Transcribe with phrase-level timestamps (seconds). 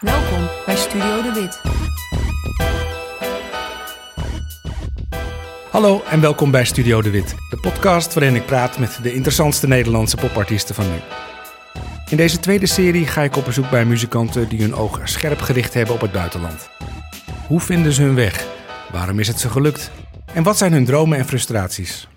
[0.00, 1.60] Welkom bij Studio De Wit.
[5.70, 9.66] Hallo en welkom bij Studio De Wit, de podcast waarin ik praat met de interessantste
[9.66, 10.98] Nederlandse popartiesten van nu.
[12.08, 15.74] In deze tweede serie ga ik op bezoek bij muzikanten die hun oog scherp gericht
[15.74, 16.70] hebben op het buitenland.
[17.46, 18.46] Hoe vinden ze hun weg?
[18.92, 19.90] Waarom is het ze gelukt?
[20.34, 22.08] En wat zijn hun dromen en frustraties?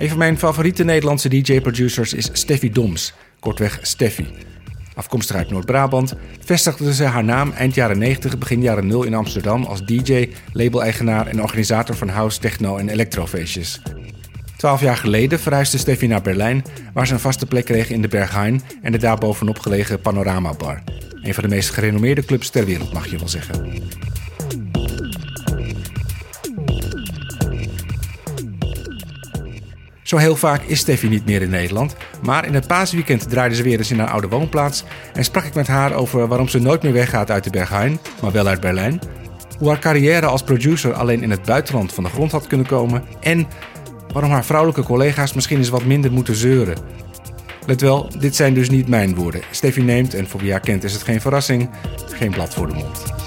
[0.00, 4.26] Een van mijn favoriete Nederlandse DJ-producers is Steffi Doms, kortweg Steffi.
[4.94, 6.14] Afkomstig uit Noord-Brabant,
[6.44, 11.26] vestigde ze haar naam eind jaren 90, begin jaren 0 in Amsterdam als DJ, label-eigenaar
[11.26, 13.82] en organisator van house, techno en electrofeestjes.
[14.56, 18.08] Twaalf jaar geleden verhuisde Steffi naar Berlijn, waar ze een vaste plek kreeg in de
[18.08, 20.82] Berghain en de daarbovenop gelegen Panorama Bar.
[21.22, 23.82] Een van de meest gerenommeerde clubs ter wereld, mag je wel zeggen.
[30.10, 33.62] Zo heel vaak is Steffi niet meer in Nederland, maar in het paasweekend draaide ze
[33.62, 36.82] weer eens in haar oude woonplaats en sprak ik met haar over waarom ze nooit
[36.82, 39.00] meer weggaat uit de Berghain, maar wel uit Berlijn,
[39.58, 43.04] hoe haar carrière als producer alleen in het buitenland van de grond had kunnen komen
[43.20, 43.46] en
[44.12, 46.76] waarom haar vrouwelijke collega's misschien eens wat minder moeten zeuren.
[47.66, 49.40] Let wel, dit zijn dus niet mijn woorden.
[49.50, 51.70] Steffi neemt, en voor wie haar kent is het geen verrassing,
[52.06, 53.19] geen blad voor de mond.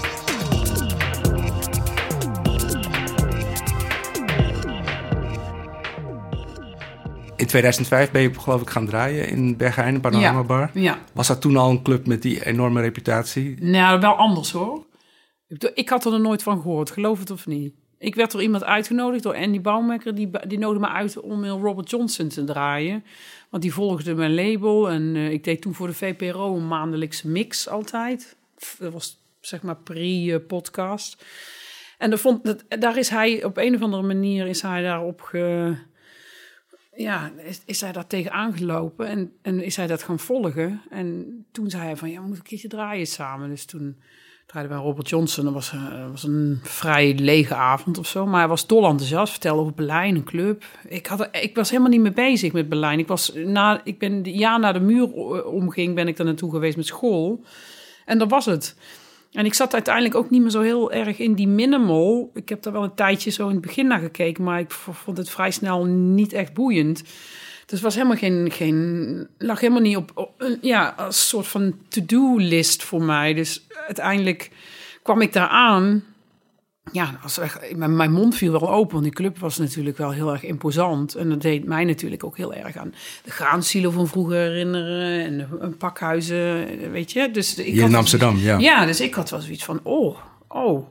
[7.44, 10.70] In 2005 ben je geloof ik gaan draaien in Berghain, Panorama Bar.
[10.74, 10.98] Ja.
[11.12, 13.56] Was dat toen al een club met die enorme reputatie?
[13.60, 14.86] Nou, wel anders hoor.
[15.74, 17.74] Ik had er nog nooit van gehoord, geloof het of niet.
[17.98, 20.14] Ik werd door iemand uitgenodigd, door Andy Bouwmekker.
[20.14, 23.04] Die, die nodigde me uit om Robert Johnson te draaien.
[23.50, 24.90] Want die volgde mijn label.
[24.90, 28.36] En eh, ik deed toen voor de VPRO een maandelijkse mix altijd.
[28.78, 31.24] Dat was zeg maar pre-podcast.
[31.98, 35.20] En daar, vond, dat, daar is hij op een of andere manier is hij daarop
[35.20, 35.74] ge,
[36.96, 40.82] ja, is, is hij daar tegen aangelopen en, en is hij dat gaan volgen.
[40.90, 43.48] En toen zei hij van, ja, we moeten een keertje draaien samen.
[43.48, 43.96] Dus toen
[44.46, 45.44] draaiden we Robert Johnson.
[45.44, 48.26] Dat was, eh, was een vrij lege avond of zo.
[48.26, 50.64] Maar hij was dol enthousiast, vertelde over Berlijn, een club.
[50.88, 52.98] Ik, had, ik was helemaal niet mee bezig met Berlijn.
[52.98, 56.26] Ik, was na, ik ben de jaar na de muur eh, omging, ben ik daar
[56.26, 57.44] naartoe geweest met school.
[58.04, 58.76] En dat was het.
[59.34, 62.30] En ik zat uiteindelijk ook niet meer zo heel erg in die minimal.
[62.34, 65.16] Ik heb daar wel een tijdje zo in het begin naar gekeken, maar ik vond
[65.16, 67.02] het vrij snel niet echt boeiend.
[67.66, 70.30] Dus was helemaal geen, geen lag helemaal niet op,
[70.60, 73.34] ja, als soort van to-do-list voor mij.
[73.34, 74.50] Dus uiteindelijk
[75.02, 76.04] kwam ik daar aan.
[76.92, 80.32] Ja, echt, mijn, mijn mond viel wel open, want die club was natuurlijk wel heel
[80.32, 81.14] erg imposant.
[81.14, 85.24] En dat deed mij natuurlijk ook heel erg aan de graansilo van vroeger herinneren.
[85.24, 87.30] En een pakhuizen, weet je.
[87.30, 88.58] Dus ik Hier had in Amsterdam, ja.
[88.58, 90.16] ja, dus ik had wel zoiets van, oh,
[90.48, 90.86] oh.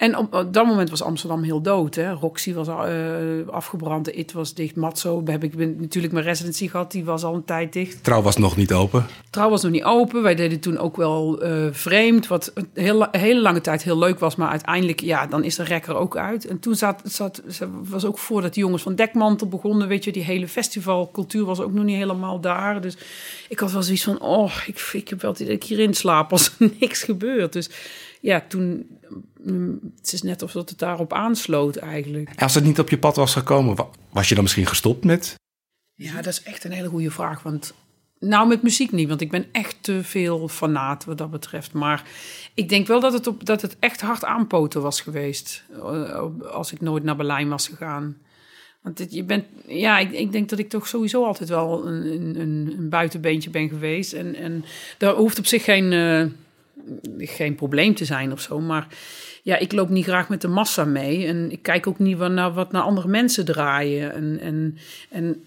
[0.00, 1.94] En op, op dat moment was Amsterdam heel dood.
[1.94, 2.12] Hè?
[2.12, 5.22] Roxy was eh, afgebrand, de IT was dicht, Matzo.
[5.24, 8.04] Heb ik ben- natuurlijk mijn residency gehad, die was al een tijd dicht.
[8.04, 9.06] Trouw was nog niet open.
[9.30, 10.22] Trouw was nog niet open.
[10.22, 14.18] Wij deden toen ook wel eh, vreemd, wat een hele, hele lange tijd heel leuk
[14.18, 14.36] was.
[14.36, 16.46] Maar uiteindelijk, ja, dan is de rekker ook uit.
[16.46, 17.42] En toen zat, zat,
[17.82, 21.72] was ook voordat die jongens van Dekmantel begonnen, weet je, die hele festivalcultuur was ook
[21.72, 22.80] nog niet helemaal daar.
[22.80, 22.96] Dus
[23.48, 25.94] ik had wel zoiets van, oh, ik, ik heb wel het idee dat ik hierin
[25.94, 27.52] slaap als er niks gebeurt.
[27.52, 27.70] Dus
[28.20, 28.86] ja, toen,
[30.00, 32.28] het is net alsof het daarop aansloot eigenlijk.
[32.28, 35.04] En als het niet op je pad was gekomen, wa- was je dan misschien gestopt
[35.04, 35.34] met?
[35.94, 37.42] Ja, dat is echt een hele goede vraag.
[37.42, 37.74] Want
[38.18, 41.72] nou, met muziek niet, want ik ben echt te veel fanaat wat dat betreft.
[41.72, 42.02] Maar
[42.54, 45.64] ik denk wel dat het, op, dat het echt hard aanpoten was geweest.
[45.72, 48.16] eh, als ik nooit naar Berlijn was gegaan.
[48.82, 52.06] Want dit, je bent, ja, ik, ik denk dat ik toch sowieso altijd wel een,
[52.12, 54.12] een, een, een buitenbeentje ben geweest.
[54.12, 54.64] En, en
[54.98, 56.24] daar hoeft op zich geen, eh,
[57.18, 58.60] geen probleem te zijn of zo.
[58.60, 58.86] Maar
[59.42, 61.26] ja, ik loop niet graag met de massa mee.
[61.26, 64.12] En ik kijk ook niet wa- naar wat naar andere mensen draaien.
[64.12, 64.76] En, en,
[65.10, 65.44] en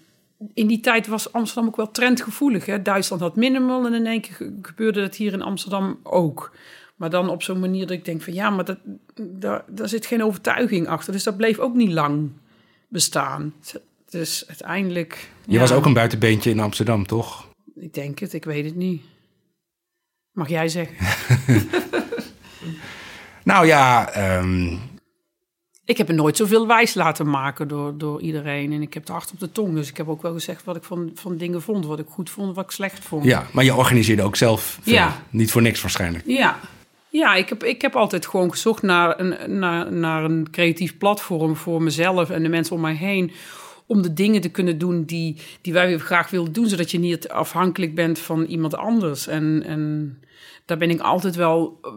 [0.54, 2.66] in die tijd was Amsterdam ook wel trendgevoelig.
[2.66, 2.82] Hè?
[2.82, 6.56] Duitsland had minimal en in één keer ge- gebeurde dat hier in Amsterdam ook.
[6.96, 8.78] Maar dan op zo'n manier dat ik denk van ja, maar dat,
[9.22, 11.12] daar, daar zit geen overtuiging achter.
[11.12, 12.30] Dus dat bleef ook niet lang
[12.88, 13.54] bestaan.
[14.10, 15.28] Dus uiteindelijk...
[15.46, 17.48] Je ja, was ook een buitenbeentje in Amsterdam, toch?
[17.74, 19.02] Ik denk het, ik weet het niet.
[20.32, 20.96] Mag jij zeggen?
[23.44, 24.76] Nou ja, ehm,
[25.86, 28.72] Ik heb er nooit zoveel wijs laten maken door, door iedereen.
[28.72, 29.74] En ik heb het hard op de tong.
[29.74, 31.86] Dus ik heb ook wel gezegd wat ik van, van dingen vond.
[31.86, 33.24] Wat ik goed vond, wat ik slecht vond.
[33.24, 34.92] ja, maar je organiseerde ook zelf veel.
[34.92, 35.22] Ja.
[35.30, 36.24] Niet voor niks waarschijnlijk.
[36.26, 36.58] Ja,
[37.08, 41.56] ja ik, heb, ik heb altijd gewoon gezocht naar een, naar, naar een creatief platform
[41.56, 43.32] voor mezelf en de mensen om mij heen.
[43.86, 47.28] om de dingen te kunnen doen die, die wij graag willen doen, zodat je niet
[47.28, 49.26] afhankelijk bent van iemand anders.
[49.26, 50.18] En, en
[50.64, 51.90] daar ben ik altijd wel eh,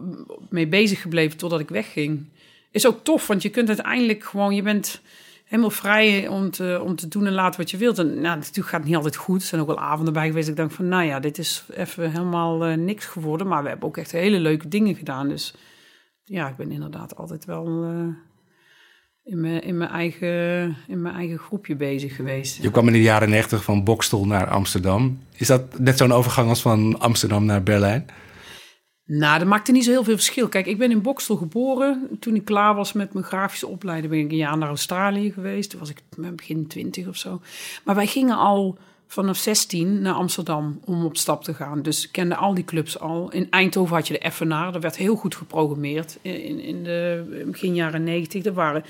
[0.50, 2.24] mee bezig gebleven totdat ik wegging.
[2.70, 5.00] Is ook tof, want je kunt uiteindelijk gewoon, je bent
[5.48, 7.98] helemaal vrij om te, doen en laten wat je wilt.
[7.98, 9.40] En nou, natuurlijk gaat het niet altijd goed.
[9.40, 10.48] Er zijn ook wel avonden bij geweest.
[10.48, 13.46] Ik denk van, nou ja, dit is even helemaal uh, niks geworden.
[13.46, 15.28] Maar we hebben ook echt hele leuke dingen gedaan.
[15.28, 15.54] Dus
[16.24, 18.14] ja, ik ben inderdaad altijd wel uh,
[19.24, 22.62] in, mijn, in, mijn eigen, in mijn eigen groepje bezig geweest.
[22.62, 25.18] Je kwam in de jaren negentig van Bokstel naar Amsterdam.
[25.36, 28.06] Is dat net zo'n overgang als van Amsterdam naar Berlijn?
[29.10, 30.48] Nou, dat maakte niet zo heel veel verschil.
[30.48, 32.08] Kijk, ik ben in Bokstel geboren.
[32.20, 35.70] Toen ik klaar was met mijn grafische opleiding, ben ik een jaar naar Australië geweest.
[35.70, 37.40] Toen was ik begin twintig of zo.
[37.84, 41.82] Maar wij gingen al vanaf 16 naar Amsterdam om op stap te gaan.
[41.82, 43.30] Dus ik kende al die clubs al.
[43.30, 47.74] In Eindhoven had je de FNA, dat werd heel goed geprogrammeerd in, in de begin
[47.74, 48.44] jaren 90.
[48.44, 48.84] Er waren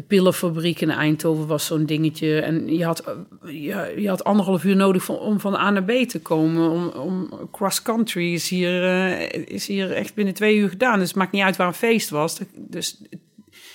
[0.00, 2.40] de pillenfabriek in Eindhoven was zo'n dingetje.
[2.40, 3.04] En je had,
[3.44, 6.70] je, je had anderhalf uur nodig om van A naar B te komen.
[6.70, 10.98] Om, om cross country is hier, uh, is hier echt binnen twee uur gedaan.
[10.98, 12.40] Dus het maakt niet uit waar een feest was.
[12.54, 13.02] Dus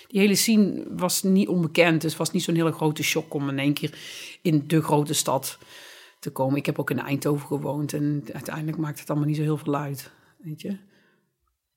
[0.08, 2.02] die hele scene was niet onbekend.
[2.02, 3.98] Dus het was niet zo'n hele grote shock om in één keer
[4.42, 5.58] in de grote stad
[6.20, 6.58] te komen.
[6.58, 9.76] Ik heb ook in Eindhoven gewoond en uiteindelijk maakt het allemaal niet zo heel veel
[9.76, 10.12] uit.
[10.38, 10.70] Weet je?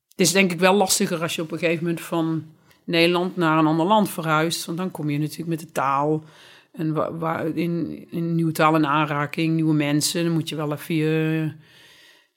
[0.09, 2.45] Het is denk ik wel lastiger als je op een gegeven moment van
[2.89, 4.65] Nederland naar een ander land verhuist.
[4.65, 6.23] Want dan kom je natuurlijk met de taal
[6.71, 10.23] en waar, in, in nieuwe taal en aanraking, nieuwe mensen.
[10.23, 11.51] Dan moet je wel even je,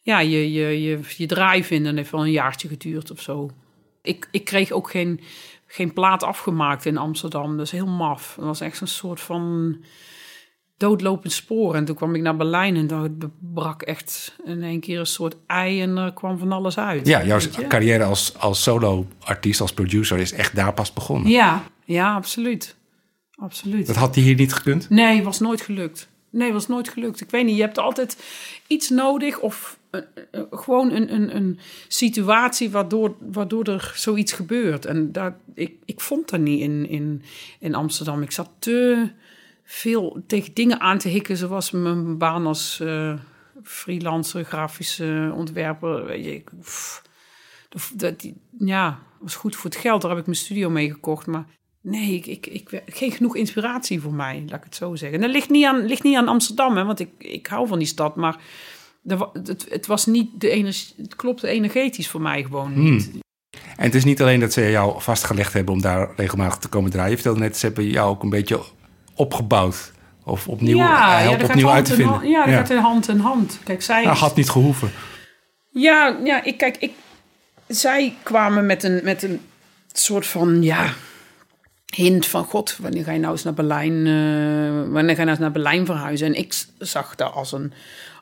[0.01, 1.87] ja, je, je, je, je draai vinden.
[1.87, 3.51] Dat heeft wel een jaartje geduurd of zo.
[4.03, 5.21] Ik, ik kreeg ook geen,
[5.67, 7.57] geen plaat afgemaakt in Amsterdam.
[7.57, 8.35] Dat is heel maf.
[8.37, 9.77] Dat was echt een soort van
[10.83, 11.75] doodlopend spoor.
[11.75, 13.09] En toen kwam ik naar Berlijn en daar
[13.39, 17.07] brak echt in één keer een soort ei en er kwam van alles uit.
[17.07, 17.39] Ja, jouw
[17.69, 21.31] carrière als, als solo-artiest, als producer is echt daar pas begonnen.
[21.31, 22.77] Ja, ja, absoluut.
[23.35, 23.87] Absoluut.
[23.87, 24.91] Dat had hij hier niet gekund?
[24.91, 26.09] Nee, was nooit gelukt.
[26.31, 27.21] Nee, was nooit gelukt.
[27.21, 28.17] Ik weet niet, je hebt altijd
[28.67, 29.79] iets nodig of
[30.51, 31.59] gewoon een, een, een
[31.89, 34.85] situatie waardoor, waardoor er zoiets gebeurt.
[34.85, 37.23] En daar, ik, ik vond dat niet in, in,
[37.59, 38.23] in Amsterdam.
[38.23, 39.09] Ik zat te
[39.73, 43.15] veel tegen dingen aan te hikken, zoals mijn baan als uh,
[43.63, 46.05] freelancer, grafische ontwerper.
[46.05, 46.43] Weet je,
[47.95, 48.29] dat,
[48.59, 50.01] ja, was goed voor het geld.
[50.01, 51.27] Daar heb ik mijn studio mee gekocht.
[51.27, 51.45] Maar
[51.81, 55.19] nee, ik, ik, ik, geen genoeg inspiratie voor mij, laat ik het zo zeggen.
[55.19, 57.79] En dat ligt niet aan, ligt niet aan Amsterdam, hè, want ik, ik hou van
[57.79, 58.17] die stad.
[58.17, 58.37] Maar
[59.33, 62.91] het, het was niet de energie, het klopte energetisch voor mij gewoon hmm.
[62.91, 63.11] niet.
[63.77, 66.91] En het is niet alleen dat ze jou vastgelegd hebben om daar regelmatig te komen
[66.91, 67.11] draaien.
[67.11, 68.61] Je vertelde net, ze hebben jou ook een beetje
[69.15, 69.93] opgebouwd.
[70.25, 72.29] Of opnieuw, ja, ja, opnieuw uit te vinden.
[72.29, 73.59] ja, dat gaat in hand in hand.
[73.65, 74.05] Kijk, zij...
[74.05, 74.91] Nou, had niet gehoeven.
[75.71, 76.93] Ja, ja ik, kijk, ik,
[77.67, 79.41] zij kwamen met een, met een
[79.93, 80.93] soort van, ja,
[81.95, 82.45] hint van...
[82.45, 85.53] God, wanneer ga je nou eens naar Berlijn, uh, wanneer ga je nou eens naar
[85.53, 86.27] Berlijn verhuizen?
[86.27, 87.73] En ik zag dat als een,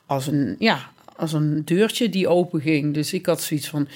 [0.06, 2.94] als een, ja, als een deurtje die open ging.
[2.94, 3.88] Dus ik had zoiets van,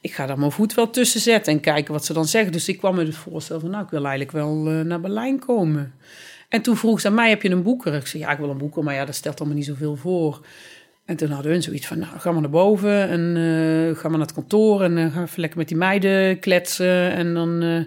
[0.00, 2.52] ik ga daar mijn voet wel tussen zetten en kijken wat ze dan zeggen.
[2.52, 5.38] Dus ik kwam met het voorstel van, nou, ik wil eigenlijk wel uh, naar Berlijn
[5.38, 5.94] komen.
[6.50, 7.94] En toen vroeg ze aan mij, heb je een boeker?
[7.94, 10.46] Ik zei, ja, ik wil een boeker, maar ja, dat stelt allemaal niet zoveel voor.
[11.04, 14.18] En toen hadden hun zoiets van, nou, ga maar naar boven en uh, ga maar
[14.18, 17.12] naar het kantoor en uh, ga even lekker met die meiden kletsen.
[17.12, 17.84] En dan uh,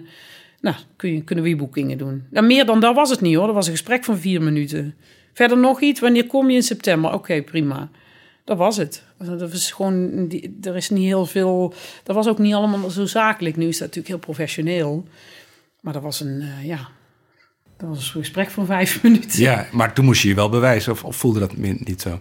[0.60, 2.24] nou, kun je, kunnen we je boekingen doen.
[2.30, 4.94] Nou, meer dan dat was het niet hoor, dat was een gesprek van vier minuten.
[5.32, 7.12] Verder nog iets, wanneer kom je in september?
[7.12, 7.90] Oké, prima.
[8.44, 9.02] Dat was het.
[9.18, 10.30] Dat was gewoon,
[10.62, 13.56] er is niet heel veel, dat was ook niet allemaal zo zakelijk.
[13.56, 15.04] Nu is dat natuurlijk heel professioneel.
[15.80, 16.88] Maar dat was een, ja,
[17.76, 19.40] dat was een gesprek van vijf minuten.
[19.40, 22.20] Ja, maar toen moest je je wel bewijzen, of, of voelde dat niet zo?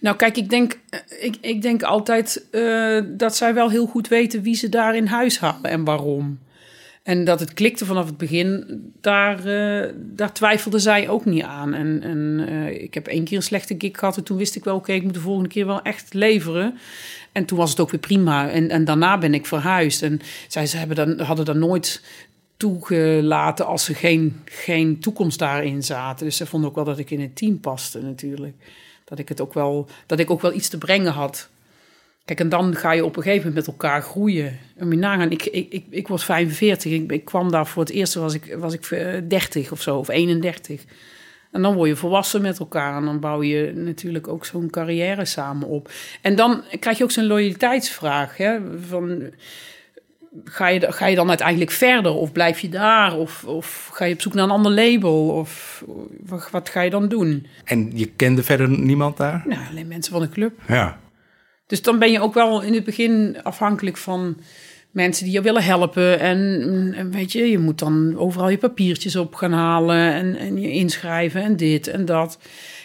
[0.00, 4.08] Nou, kijk, ik denk, eh, ik, ik denk altijd uh, dat zij wel heel goed
[4.08, 6.38] weten wie ze daar in huis halen en waarom.
[7.02, 8.64] En dat het klikte vanaf het begin,
[9.00, 11.74] daar, uh, daar twijfelde zij ook niet aan.
[11.74, 14.64] En, en uh, ik heb één keer een slechte gig gehad en toen wist ik
[14.64, 16.78] wel, oké, ik moet de volgende keer wel echt leveren.
[17.32, 18.50] En toen was het ook weer prima.
[18.50, 20.02] En, en daarna ben ik verhuisd.
[20.02, 22.02] En zij ze hebben dan, hadden dan nooit
[22.58, 26.26] toegelaten als ze geen, geen toekomst daarin zaten.
[26.26, 28.54] Dus ze vonden ook wel dat ik in het team paste natuurlijk.
[29.04, 31.48] Dat ik, het ook wel, dat ik ook wel iets te brengen had.
[32.24, 34.58] Kijk, en dan ga je op een gegeven moment met elkaar groeien.
[34.76, 38.14] En nagaan, ik, ik, ik, ik was 45, ik, ik, kwam daar voor het eerst,
[38.14, 38.88] was ik, was ik
[39.28, 40.84] 30 eh, of zo, of 31.
[41.52, 45.24] En dan word je volwassen met elkaar en dan bouw je natuurlijk ook zo'n carrière
[45.24, 45.90] samen op.
[46.20, 48.36] En dan krijg je ook zo'n loyaliteitsvraag.
[48.36, 49.30] Hè, van,
[50.44, 53.16] ga je, ga je dan uiteindelijk verder of blijf je daar?
[53.16, 55.28] Of, of ga je op zoek naar een ander label?
[55.28, 55.84] Of
[56.26, 57.46] wat, wat ga je dan doen?
[57.64, 59.42] En je kende verder niemand daar?
[59.46, 60.60] Nou, alleen mensen van de club.
[60.68, 61.00] Ja.
[61.66, 64.36] Dus dan ben je ook wel in het begin afhankelijk van
[64.90, 66.20] mensen die je willen helpen.
[66.20, 70.60] En, en weet je, je moet dan overal je papiertjes op gaan halen en, en
[70.60, 72.38] je inschrijven en dit en dat.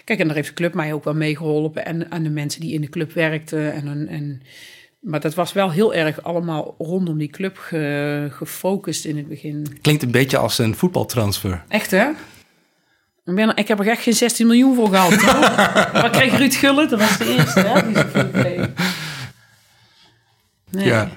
[0.03, 1.85] Kijk, en daar heeft de club mij ook wel mee geholpen.
[1.85, 3.73] En aan de mensen die in de club werkten.
[3.73, 4.41] En, en,
[5.03, 9.77] maar dat was wel heel erg allemaal rondom die club ge- gefocust in het begin.
[9.81, 11.63] Klinkt een beetje als een voetbaltransfer.
[11.67, 12.07] Echt, hè?
[13.25, 15.13] Ik, ben, ik heb er echt geen 16 miljoen voor gehad.
[15.13, 15.39] hoor.
[16.01, 17.85] maar kreeg Ruud Gullit, dat was de eerste, hè?
[17.87, 18.67] Die zoveel kreeg.
[20.69, 20.85] Nee.
[20.85, 21.09] Ja.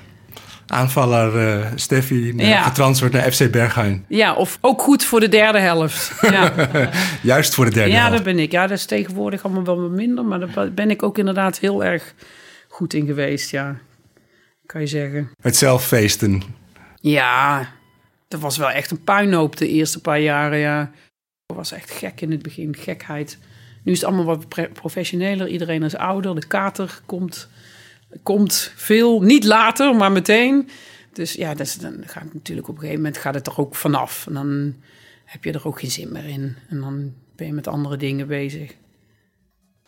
[0.66, 2.62] Aanvaller eh Steffi uh, Ja.
[2.62, 4.04] getransferd naar FC Berghuin.
[4.08, 6.12] Ja, of ook goed voor de derde helft.
[6.20, 6.52] Ja,
[7.22, 8.12] Juist voor de derde ja helft.
[8.12, 8.52] dat ben ik.
[8.52, 10.24] Ja, dat is tegenwoordig allemaal wel wat minder.
[10.24, 12.14] Maar daar ben ik ook inderdaad heel erg
[12.76, 13.78] goed in geweest, ja.
[14.66, 15.30] Kan je zeggen.
[15.40, 16.42] Het zelffeesten.
[17.00, 17.72] Ja,
[18.28, 20.90] dat was wel echt een puinhoop de eerste paar jaren, ja.
[21.46, 23.38] Dat was echt gek in het begin, gekheid.
[23.84, 25.48] Nu is het allemaal wat professioneler.
[25.48, 26.34] Iedereen is ouder.
[26.34, 27.48] De kater komt,
[28.22, 30.68] komt veel, niet later, maar meteen.
[31.12, 33.58] Dus ja, dat is, dan gaat het natuurlijk op een gegeven moment gaat het er
[33.58, 34.26] ook vanaf.
[34.26, 34.74] En dan
[35.24, 36.56] heb je er ook geen zin meer in.
[36.68, 38.74] En dan ben je met andere dingen bezig.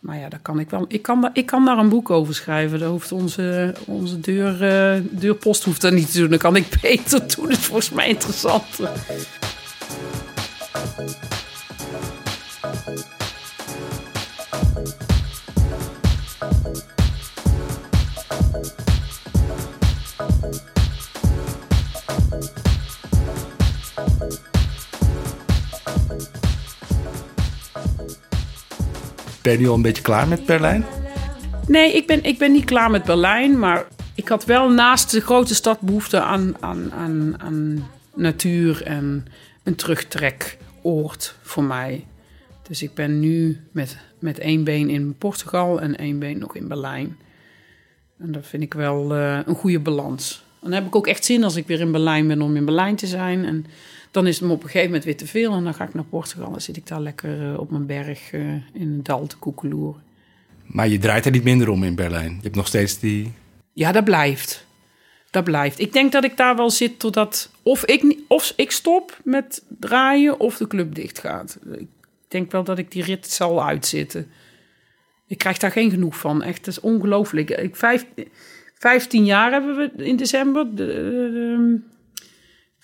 [0.08, 0.84] Maar ja, daar kan ik wel.
[0.88, 2.78] Ik kan, daar, ik kan daar een boek over schrijven.
[2.78, 6.30] Dat hoeft onze, onze deur, eh, deurpost hoeft dat niet te doen.
[6.30, 7.48] Dan kan ik beter doen.
[7.48, 8.64] Het is volgens mij interessant.
[29.48, 30.84] Ben je nu al een beetje klaar met Berlijn?
[31.66, 33.58] Nee, ik ben, ik ben niet klaar met Berlijn.
[33.58, 39.26] Maar ik had wel naast de grote stad behoefte aan, aan, aan, aan natuur en
[39.62, 42.06] een terugtrekoord voor mij.
[42.62, 46.68] Dus ik ben nu met, met één been in Portugal en één been nog in
[46.68, 47.18] Berlijn.
[48.18, 50.44] En dat vind ik wel eh, een goede balans.
[50.60, 52.96] Dan heb ik ook echt zin als ik weer in Berlijn ben om in Berlijn
[52.96, 53.44] te zijn.
[53.44, 53.66] En
[54.10, 55.52] dan is het me op een gegeven moment weer te veel.
[55.52, 58.32] En dan ga ik naar Portugal en zit ik daar lekker eh, op mijn berg
[58.32, 60.02] eh, in een dal te koekeloeren.
[60.64, 62.34] Maar je draait er niet minder om in Berlijn.
[62.34, 63.32] Je hebt nog steeds die...
[63.72, 64.66] Ja, dat blijft.
[65.30, 65.78] Dat blijft.
[65.78, 70.40] Ik denk dat ik daar wel zit totdat of ik, of ik stop met draaien
[70.40, 71.58] of de club dicht gaat.
[71.78, 71.88] Ik
[72.28, 74.30] denk wel dat ik die rit zal uitzitten.
[75.26, 76.42] Ik krijg daar geen genoeg van.
[76.42, 77.50] Echt, dat is ongelooflijk.
[77.50, 78.06] Ik, vijf,
[78.74, 80.74] 15 jaar hebben we in december.
[80.74, 81.80] De, de,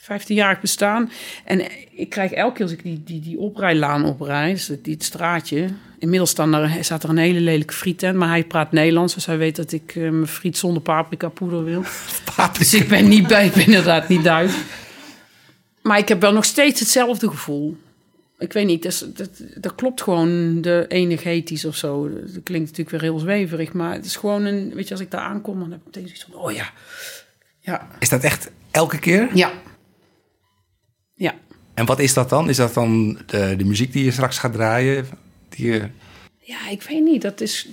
[0.04, 1.10] 15-jarig bestaan.
[1.44, 5.04] En ik krijg elke keer als ik die, die, die oprijlaan oprij, dus die, het
[5.04, 5.68] straatje.
[5.98, 9.14] Inmiddels staan er, staat er een hele lelijke frietent, maar hij praat Nederlands.
[9.14, 11.84] Dus hij weet dat ik eh, mijn friet zonder paprika poeder wil.
[12.58, 14.54] Dus ik ben, niet bij, ik ben inderdaad niet Duits.
[15.82, 17.76] Maar ik heb wel nog steeds hetzelfde gevoel.
[18.38, 22.10] Ik weet niet, dat, dat klopt gewoon, de energetisch of zo.
[22.10, 24.74] Dat klinkt natuurlijk weer heel zweverig, maar het is gewoon een...
[24.74, 26.40] Weet je, als ik daar aankom, dan heb ik meteen zoiets van...
[26.40, 26.70] Oh ja,
[27.60, 29.28] ja, Is dat echt elke keer?
[29.34, 29.52] ja.
[31.14, 31.34] Ja.
[31.74, 32.48] En wat is dat dan?
[32.48, 35.06] Is dat dan de, de muziek die je straks gaat draaien?
[35.48, 35.88] Die je...
[36.38, 37.22] Ja, ik weet niet.
[37.22, 37.68] Dat is,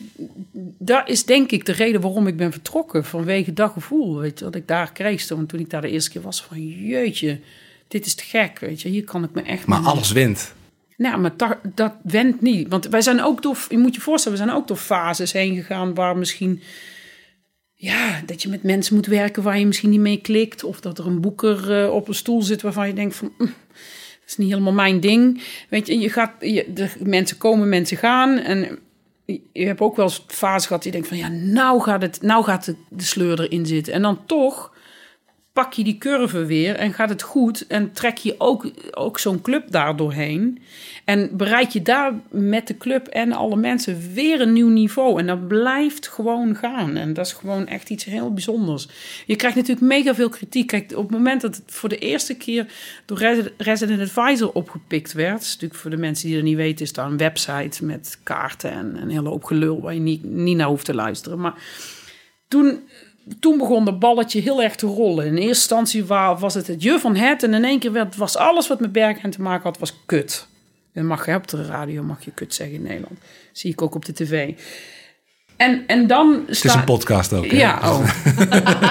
[0.77, 3.05] dat is denk ik de reden waarom ik ben vertrokken.
[3.05, 5.27] Vanwege dat gevoel, weet je, dat ik daar kreeg.
[5.27, 7.39] Want toen ik daar de eerste keer was, van jeetje,
[7.87, 8.89] dit is te gek, weet je.
[8.89, 9.65] Hier kan ik me echt...
[9.65, 10.53] Maar alles wint.
[10.97, 12.67] Nou, maar dat, dat wendt niet.
[12.67, 15.55] Want wij zijn ook door, je moet je voorstellen, we zijn ook door fases heen
[15.55, 16.61] gegaan waar misschien...
[17.81, 20.63] Ja, dat je met mensen moet werken waar je misschien niet mee klikt.
[20.63, 23.33] Of dat er een boeker eh, op een stoel zit waarvan je denkt van...
[23.37, 23.45] "Mm,
[24.19, 25.43] dat is niet helemaal mijn ding.
[25.69, 28.37] Weet je, je gaat, je, de mensen komen, mensen gaan.
[28.37, 28.79] En
[29.53, 31.17] je hebt ook wel eens fase gehad die denkt van...
[31.17, 33.93] Ja, nou gaat, het, nou gaat de, de sleur erin zitten.
[33.93, 34.70] En dan toch
[35.53, 37.67] pak je die curve weer en gaat het goed.
[37.67, 40.61] En trek je ook, ook zo'n club daar doorheen.
[41.05, 45.19] En bereid je daar met de club en alle mensen weer een nieuw niveau.
[45.19, 46.95] En dat blijft gewoon gaan.
[46.95, 48.87] En dat is gewoon echt iets heel bijzonders.
[49.25, 50.67] Je krijgt natuurlijk mega veel kritiek.
[50.67, 52.65] Kijk, op het moment dat het voor de eerste keer
[53.05, 55.41] door Resi- Resident Advisor opgepikt werd.
[55.41, 59.01] natuurlijk voor de mensen die dat niet weten, is daar een website met kaarten en
[59.01, 61.39] een hele hoop gelul waar je niet, niet naar hoeft te luisteren.
[61.39, 61.53] Maar
[62.47, 62.79] toen,
[63.39, 65.25] toen begon dat balletje heel erg te rollen.
[65.25, 67.43] In eerste instantie wa- was het het je van het.
[67.43, 70.47] En in één keer werd, was alles wat met Berghen te maken had, was kut.
[70.93, 73.19] En mag je op de radio, mag je kut zeggen in Nederland.
[73.51, 74.53] Zie ik ook op de tv.
[75.57, 77.45] En, en dan Het is een podcast ook.
[77.45, 77.57] hè?
[77.57, 78.09] ja, oh.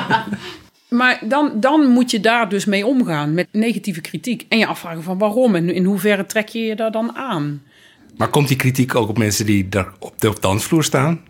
[0.98, 4.46] maar dan, dan moet je daar dus mee omgaan met negatieve kritiek.
[4.48, 7.62] En je afvragen van waarom en in hoeverre trek je je daar dan aan?
[8.16, 11.20] Maar komt die kritiek ook op mensen die daar op de dansvloer staan?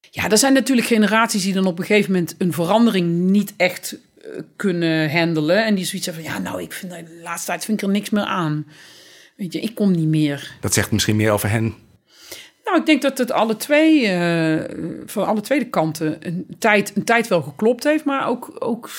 [0.00, 3.98] Ja, er zijn natuurlijk generaties die dan op een gegeven moment een verandering niet echt
[4.22, 5.64] eh, kunnen handelen.
[5.64, 7.92] En die zoiets hebben van, ja, nou, ik vind de laatste tijd vind ik er
[7.92, 8.66] niks meer aan.
[9.36, 10.56] Weet je, ik kom niet meer.
[10.60, 11.74] Dat zegt misschien meer over hen.
[12.64, 14.76] Nou, ik denk dat het alle twee, eh,
[15.06, 18.04] van alle twee de kanten een tijd, een tijd wel geklopt heeft.
[18.04, 18.90] Maar ook, ook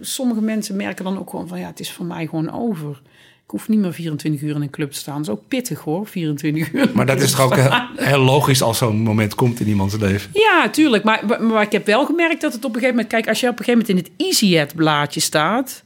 [0.00, 3.02] sommige mensen merken dan ook gewoon van ja, het is voor mij gewoon over.
[3.46, 5.16] Ik hoef niet meer 24 uur in een club te staan.
[5.16, 6.90] Dat is ook pittig hoor, 24 uur.
[6.94, 10.30] Maar dat is toch ook te heel, logisch als zo'n moment komt in iemands leven.
[10.32, 11.04] Ja, tuurlijk.
[11.04, 13.12] Maar, maar, maar ik heb wel gemerkt dat het op een gegeven moment...
[13.12, 15.82] Kijk, als je op een gegeven moment in het EasyJet blaadje staat...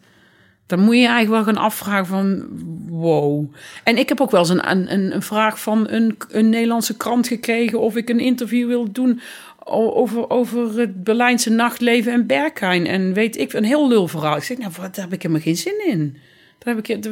[0.67, 2.47] dan moet je eigenlijk wel gaan afvragen van...
[2.89, 3.55] Wow.
[3.85, 7.29] En ik heb ook wel eens een, een, een vraag van een, een Nederlandse krant
[7.29, 7.81] gekregen...
[7.81, 9.21] of ik een interview wil doen
[9.65, 12.87] over, over het Berlijnse nachtleven en Berghain.
[12.87, 14.37] En weet ik, een heel lul verhaal.
[14.37, 16.17] Ik zeg, nou, wat, daar heb ik helemaal geen zin in.
[16.65, 17.11] Daar heb ik,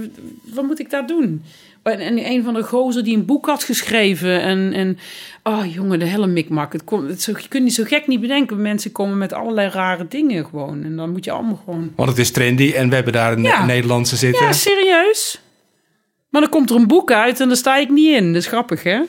[0.54, 1.42] wat moet ik daar doen?
[1.82, 4.42] En, en een van de gozer die een boek had geschreven.
[4.42, 4.98] En, en
[5.42, 6.72] oh jongen, de hele mikmak.
[6.72, 8.62] Het zo, je kunt niet zo gek niet bedenken.
[8.62, 10.84] Mensen komen met allerlei rare dingen gewoon.
[10.84, 11.92] En dan moet je allemaal gewoon...
[11.96, 13.64] Want het is trendy en we hebben daar een Ja.
[13.64, 14.44] Nederlandse zitten.
[14.44, 15.40] Ja, serieus?
[16.28, 18.32] Maar dan komt er een boek uit en daar sta ik niet in.
[18.32, 19.00] Dat is grappig, hè?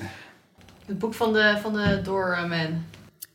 [0.86, 2.86] Het boek van de, van de Doorman.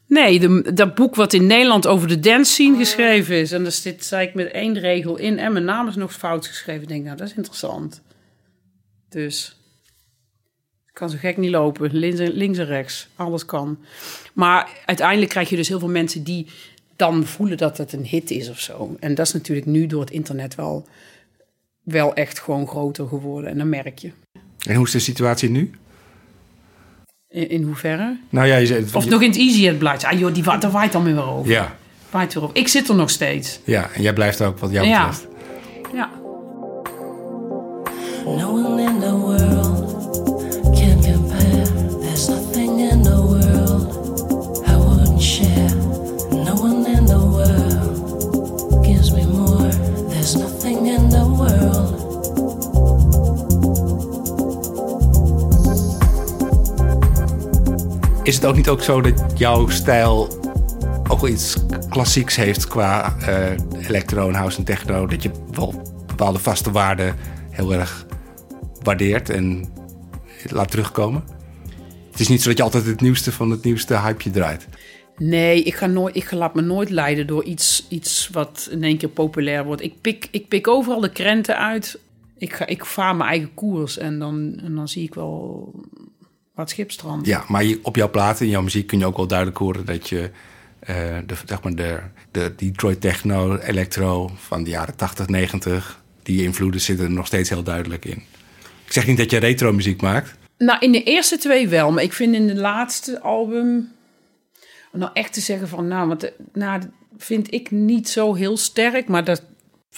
[0.07, 3.53] Nee, dat boek wat in Nederland over de dance scene geschreven is.
[3.53, 5.39] En daar zit, zei ik met één regel in.
[5.39, 6.83] En mijn naam is nog fout geschreven.
[6.83, 8.03] Ik denk, nou, dat is interessant.
[9.09, 9.59] Dus...
[10.93, 11.97] Kan zo gek niet lopen.
[11.97, 13.09] Links en, links en rechts.
[13.17, 13.79] Alles kan.
[14.33, 16.47] Maar uiteindelijk krijg je dus heel veel mensen die
[16.97, 18.97] dan voelen dat het een hit is of zo.
[19.01, 20.89] En dat is natuurlijk nu door het internet wel,
[21.83, 23.51] wel echt gewoon groter geworden.
[23.51, 24.11] En dat merk je.
[24.67, 25.71] En hoe is de situatie nu?
[27.35, 28.17] In, in hoeverre?
[28.31, 28.85] Nou ja, je zei...
[28.93, 30.05] Of nog in het EasyJet blijft.
[30.05, 31.51] Ah joh, die, daar waait dan weer over.
[31.51, 31.77] Ja,
[32.11, 32.57] Waait weer over.
[32.57, 33.61] Ik zit er nog steeds.
[33.65, 34.99] ja, en jij blijft ook wat jou Ja.
[35.07, 35.27] betreft.
[35.95, 36.11] Ja.
[38.25, 39.84] No one in the world
[58.25, 60.43] Is het ook niet ook zo dat jouw stijl
[61.09, 61.57] ook wel iets
[61.89, 65.07] klassieks heeft qua eh electro en house en techno?
[65.07, 67.15] Dat je wel bepaalde vaste waarden
[67.51, 68.07] heel erg
[68.83, 69.73] waardeert en
[70.51, 71.25] laat terugkomen?
[72.11, 74.69] Het is niet zo dat je altijd het nieuwste van het nieuwste hypeje draait.
[75.17, 78.97] Nee, ik, ga nooit, ik laat me nooit leiden door iets, iets wat in één
[78.97, 79.83] keer populair wordt.
[79.83, 81.99] Ik pik, ik pik overal de krenten uit.
[82.39, 85.73] Ik, ga, ik vaar mijn eigen koers en dan, en dan zie ik wel
[86.55, 87.27] wat schipstrand.
[87.27, 89.85] Ja, maar je- op jouw platen, in jouw muziek kun je ook wel duidelijk horen
[89.85, 90.31] dat je
[90.81, 90.95] eh,
[91.27, 96.81] de, zeg maar de, de Detroit techno, electro van de jaren 80, 90, die invloeden
[96.81, 98.23] zitten er nog steeds heel duidelijk in.
[98.87, 100.35] Ik zeg niet dat je retro muziek maakt.
[100.59, 103.93] Nou, in de eerste twee wel, maar ik vind in de laatste album...
[104.93, 106.83] om Nou, echt te zeggen van, nou, want, nou,
[107.19, 109.43] vind ik niet zo heel sterk, maar dat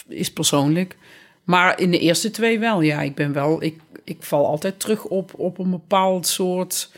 [0.07, 0.97] is persoonlijk.
[1.43, 3.01] Maar in de eerste twee wel, ja.
[3.01, 6.91] Ik ben wel, ik, ik val altijd terug op, op een bepaald soort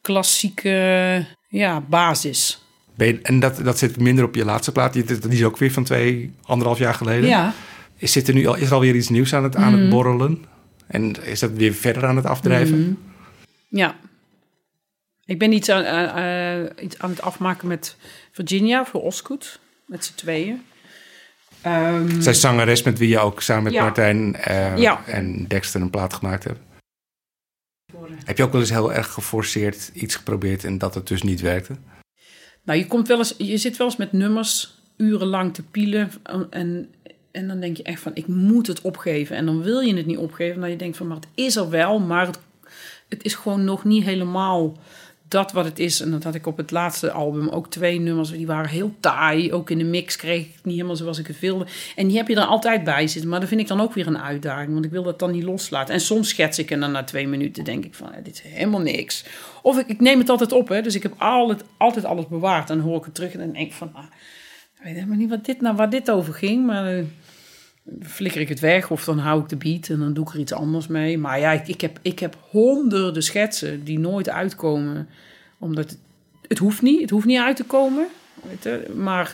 [0.00, 2.62] klassieke, ja, basis.
[2.96, 4.92] Je- en dat, dat zit minder op je laatste plaat.
[4.92, 7.28] Die, die is ook weer van twee, anderhalf jaar geleden.
[7.28, 7.52] Ja.
[7.96, 10.44] Is, zit er nu al, is er alweer iets nieuws aan het, aan het borrelen?
[10.86, 12.98] En is dat weer verder aan het afdrijven?
[13.68, 13.96] Ja.
[15.24, 17.96] Ik ben iets aan, eh, eh, iets aan het afmaken met
[18.32, 20.62] Virginia voor Osgood, met z'n tweeën.
[21.64, 23.82] Ehm, Zij is zangeres met wie je ook samen met Ja.
[23.82, 25.06] Martijn eh, Ja.
[25.06, 26.58] en Dexter een plaat gemaakt hebt.
[28.24, 31.40] Heb je ook wel eens heel erg geforceerd iets geprobeerd en dat het dus niet
[31.40, 31.76] werkte?
[32.62, 36.10] Nou, je, komt wel eens, je zit wel eens met nummers urenlang te pielen.
[36.50, 36.88] En,
[37.30, 39.36] en dan denk je echt van, ik moet het opgeven.
[39.36, 40.60] En dan wil je het niet opgeven.
[40.60, 41.98] Dan je denkt van, maar het is er wel.
[41.98, 42.38] Maar het,
[43.08, 44.76] het is gewoon nog niet helemaal
[45.28, 46.00] dat wat het is.
[46.00, 48.30] En dat had ik op het laatste album ook twee nummers.
[48.30, 49.52] Die waren heel taai.
[49.52, 51.66] Ook in de mix kreeg ik niet helemaal zoals ik het wilde.
[51.96, 53.30] En die heb je er altijd bij zitten.
[53.30, 54.72] Maar dat vind ik dan ook weer een uitdaging.
[54.72, 55.94] Want ik wil dat dan niet loslaten.
[55.94, 58.80] En soms schets ik en dan na twee minuten denk ik van, dit is helemaal
[58.80, 59.24] niks.
[59.62, 60.68] Of ik, ik neem het altijd op.
[60.68, 60.82] Hè.
[60.82, 62.70] Dus ik heb altijd, altijd alles bewaard.
[62.70, 63.90] En dan hoor ik het terug en dan denk ik van...
[63.92, 64.04] Ah,
[64.74, 66.66] ik weet helemaal niet wat dit, nou, waar dit over ging.
[66.66, 67.04] Maar eh,
[68.02, 70.40] flikker ik het weg of dan hou ik de beat en dan doe ik er
[70.40, 71.18] iets anders mee.
[71.18, 75.08] Maar ja, ik, ik, heb, ik heb honderden schetsen die nooit uitkomen.
[75.58, 75.98] Omdat het,
[76.48, 78.06] het hoeft niet, het hoeft niet uit te komen.
[78.42, 78.92] Weet je.
[78.94, 79.32] Maar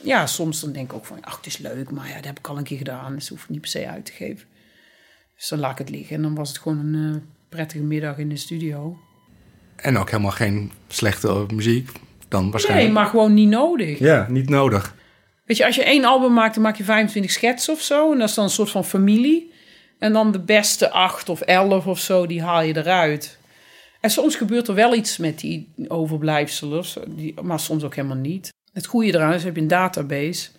[0.00, 1.90] ja, soms dan denk ik ook van, ach, het is leuk.
[1.90, 3.14] Maar ja, dat heb ik al een keer gedaan.
[3.14, 4.46] Dus hoef ik niet per se uit te geven.
[5.36, 6.16] Dus dan laat ik het liggen.
[6.16, 8.98] En dan was het gewoon een eh, prettige middag in de studio.
[9.76, 11.90] En ook helemaal geen slechte muziek
[12.28, 12.86] dan waarschijnlijk.
[12.86, 13.98] Nee, maar gewoon niet nodig.
[13.98, 14.94] Ja, niet nodig.
[15.44, 18.12] Weet je, als je één album maakt, dan maak je 25 schetsen of zo.
[18.12, 19.52] En dat is dan een soort van familie.
[19.98, 23.38] En dan de beste acht of elf of zo, die haal je eruit.
[24.00, 26.84] En soms gebeurt er wel iets met die overblijfselen,
[27.42, 28.52] maar soms ook helemaal niet.
[28.72, 30.50] Het goede eraan is, heb je een database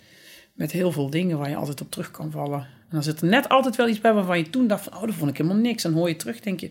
[0.53, 2.59] met heel veel dingen waar je altijd op terug kan vallen.
[2.59, 5.01] En dan zit er net altijd wel iets bij waarvan je toen dacht van, oh,
[5.01, 5.83] dat vond ik helemaal niks.
[5.83, 6.69] En hoor je terug, denk je,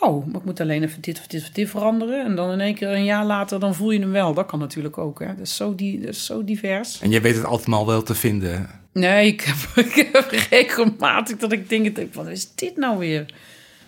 [0.00, 2.24] Oh, maar ik moet alleen even dit of dit of dit veranderen.
[2.24, 4.34] En dan in één keer een jaar later, dan voel je hem wel.
[4.34, 5.26] Dat kan natuurlijk ook, hè.
[5.26, 7.00] Dat is zo, die, dat is zo divers.
[7.00, 8.68] En je weet het altijd maar wel te vinden.
[8.92, 9.56] Nee, ik heb,
[9.86, 13.34] ik heb regelmatig dat ik dingen denk van, wat is dit nou weer?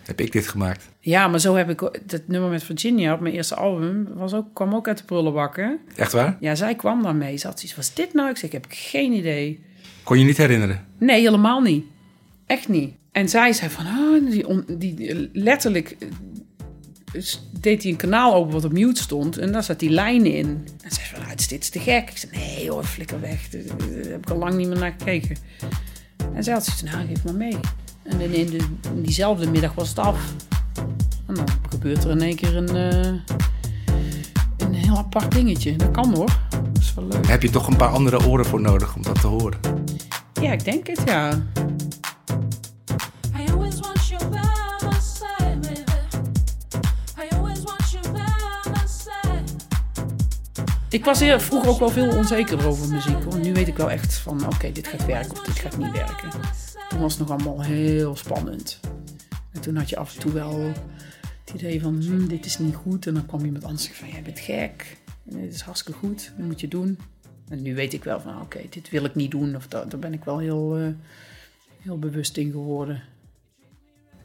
[0.05, 0.89] Heb ik dit gemaakt?
[1.01, 4.47] Ja, maar zo heb ik dat nummer met Virginia op mijn eerste album was ook,
[4.53, 5.69] kwam ook uit de prullenbak, hè?
[5.97, 6.37] Echt waar?
[6.41, 7.37] Ja, zij kwam daarmee.
[7.37, 8.31] Ze had zoiets, wat is dit nou?
[8.31, 9.61] Ik zeg, ik heb geen idee.
[10.03, 10.87] Kon je niet herinneren?
[10.99, 11.85] Nee, helemaal niet.
[12.47, 12.95] Echt niet.
[13.19, 15.97] En zij zei van, ah, die, on- die eh, letterlijk
[17.13, 17.23] eh,
[17.61, 20.47] deed hij een kanaal open wat op mute stond en daar zat die lijnen in.
[20.83, 22.11] En zei van, ah, dit is- dit is te gek.
[22.11, 23.49] Ik zei, nee hoor, flikker weg.
[23.49, 25.37] Daar daar heb ik al lang niet meer naar gekeken.
[26.35, 27.57] En zij had zoiets van, nou, geef maar mee.
[28.03, 28.57] En in, in, de,
[28.95, 30.33] in diezelfde middag was het af.
[31.27, 33.13] En dan gebeurt er in één keer een, eh,
[34.57, 35.77] een heel apart dingetje.
[35.77, 36.39] Dat kan hoor.
[36.73, 37.27] Dat is wel leuk.
[37.27, 39.59] Heb je toch een paar andere oren voor nodig om dat te horen?
[40.41, 41.43] Ja, ik denk het, ja.
[50.91, 53.23] Ik was vroeger ook wel veel onzeker over muziek.
[53.23, 55.93] Want nu weet ik wel echt van, oké, dit gaat werken of dit gaat niet
[55.93, 56.31] werken.
[56.89, 58.81] Toen was het nog allemaal heel spannend.
[59.53, 60.61] En toen had je af en toe wel
[61.45, 63.07] het idee van, hm, dit is niet goed.
[63.07, 64.97] En dan kwam iemand anders van, jij bent gek.
[65.31, 66.99] En dit is hartstikke goed, dat moet je doen.
[67.49, 69.57] En nu weet ik wel van, oké, dit wil ik niet doen.
[69.57, 70.89] Of daar, daar ben ik wel heel, eh,
[71.81, 73.03] heel bewust in geworden.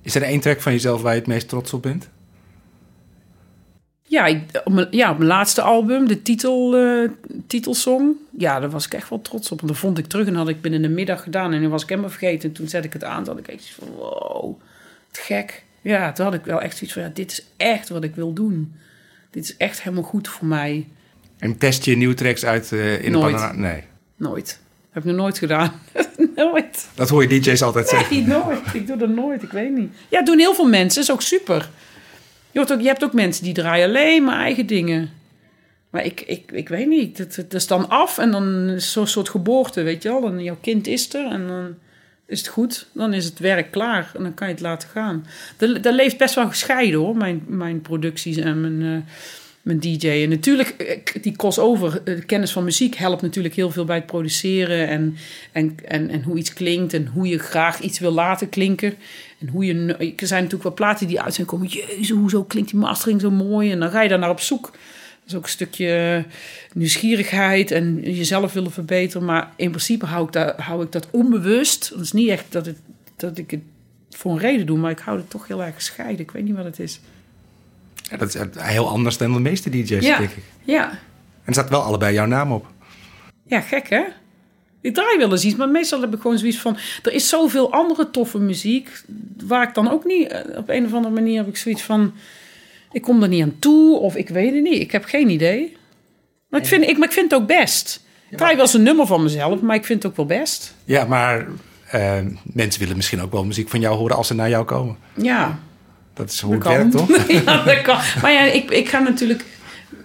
[0.02, 2.10] Is er één track van jezelf waar je het meest trots op bent?
[4.13, 7.10] Ja, ik, op, mijn, ja, op mijn laatste album, de titel, eh,
[7.47, 8.15] titelsong.
[8.38, 9.60] Ja, daar was ik echt wel trots op.
[9.60, 11.54] Want dat vond ik terug en had ik binnen de middag gedaan.
[11.54, 12.49] En dan was ik helemaal vergeten.
[12.49, 13.23] En toen zette ik het aan.
[13.23, 14.60] Toen had ik echt van, wow,
[15.08, 15.63] wat gek.
[15.82, 18.34] Ja, toen had ik wel echt zoiets van, ja, dit is echt wat ik wil
[18.34, 18.73] doen.
[19.32, 20.88] Dit is echt helemaal goed voor mij.
[21.38, 23.36] En test je nieuwe tracks uit eh, in de Nooit.
[23.36, 23.60] banana?
[23.60, 23.84] Nee.
[24.15, 24.60] Nooit.
[24.91, 25.71] Heb ik nog nooit gedaan.
[26.36, 26.88] nooit.
[26.95, 28.15] Dat hoor je DJ's altijd zeggen.
[28.15, 28.60] Nee, nooit.
[28.73, 29.43] Ik doe dat nooit.
[29.43, 29.93] Ik weet niet.
[30.10, 31.02] Ja, doen heel veel mensen.
[31.02, 31.69] is ook super.
[32.54, 35.10] Je, je hebt ook mensen die draaien alleen maar eigen dingen.
[35.89, 37.18] Maar ik, ik, ik weet niet.
[37.18, 40.22] Dat, dat is dan af en dan is zo'n soort geboorte, weet je wel.
[40.22, 41.76] Dan jouw kind is er en dan
[42.26, 42.88] is het goed.
[42.94, 45.26] Dan is het werk klaar en dan kan je het laten gaan.
[45.58, 49.13] Dat, leeft best wel gescheiden hoor, mijn, mijn producties en mijn, eh,
[49.62, 50.08] mijn DJ.
[50.08, 54.06] En natuurlijk, die crossover, eh, de kennis van muziek helpt natuurlijk heel veel bij het
[54.06, 54.88] produceren.
[54.88, 55.18] En,
[55.52, 58.94] en, en, en hoe iets klinkt en hoe je graag iets wil laten klinken.
[59.43, 61.67] En hoe je, er zijn natuurlijk wel platen die uit zijn komen.
[61.67, 63.71] Jezus, hoezo klinkt die mastering zo mooi?
[63.71, 64.63] En dan ga je daar naar op zoek.
[64.71, 66.25] Dat is ook een stukje
[66.73, 69.25] nieuwsgierigheid en jezelf willen verbeteren.
[69.25, 71.89] Maar in principe hou ik, dat, hou ik dat onbewust.
[71.89, 72.77] Het is niet echt dat, het,
[73.15, 73.62] dat ik het
[74.10, 76.19] voor een reden doe, maar ik hou het toch heel erg gescheiden.
[76.19, 76.99] Ik weet niet wat het is.
[78.10, 80.17] Ja, dat is heel anders dan de meeste DJ's, Ja.
[80.17, 80.43] denk ik.
[80.63, 80.97] Ja, En
[81.43, 82.65] er staat wel allebei jouw naam op.
[83.47, 84.01] ja gek hè?
[84.84, 86.78] Ik draai wel eens iets, maar meestal heb ik gewoon zoiets van...
[87.04, 88.89] Er is zoveel andere toffe muziek,
[89.46, 90.28] waar ik dan ook niet...
[90.28, 92.13] eh, Op een of andere manier heb ik zoiets van...
[92.91, 94.82] Ik kom er niet aan toe, of ik weet het niet.
[94.82, 95.78] Ik heb geen idee.
[96.50, 98.04] Maar ik vind, ik, maar ik vind het ook best.
[98.30, 100.74] Ik draai wel eens een nummer van mezelf, maar ik vind het ook wel best.
[100.84, 101.48] Ja, maar
[101.89, 104.96] eh, mensen willen misschien ook wel muziek van jou horen als ze naar jou komen.
[105.15, 105.60] Ja,
[106.13, 106.74] Dat is hoe het kan.
[106.74, 107.28] werkt, toch?
[107.46, 107.98] ja, dat kan.
[108.22, 109.46] Maar ja, ik, ik ga natuurlijk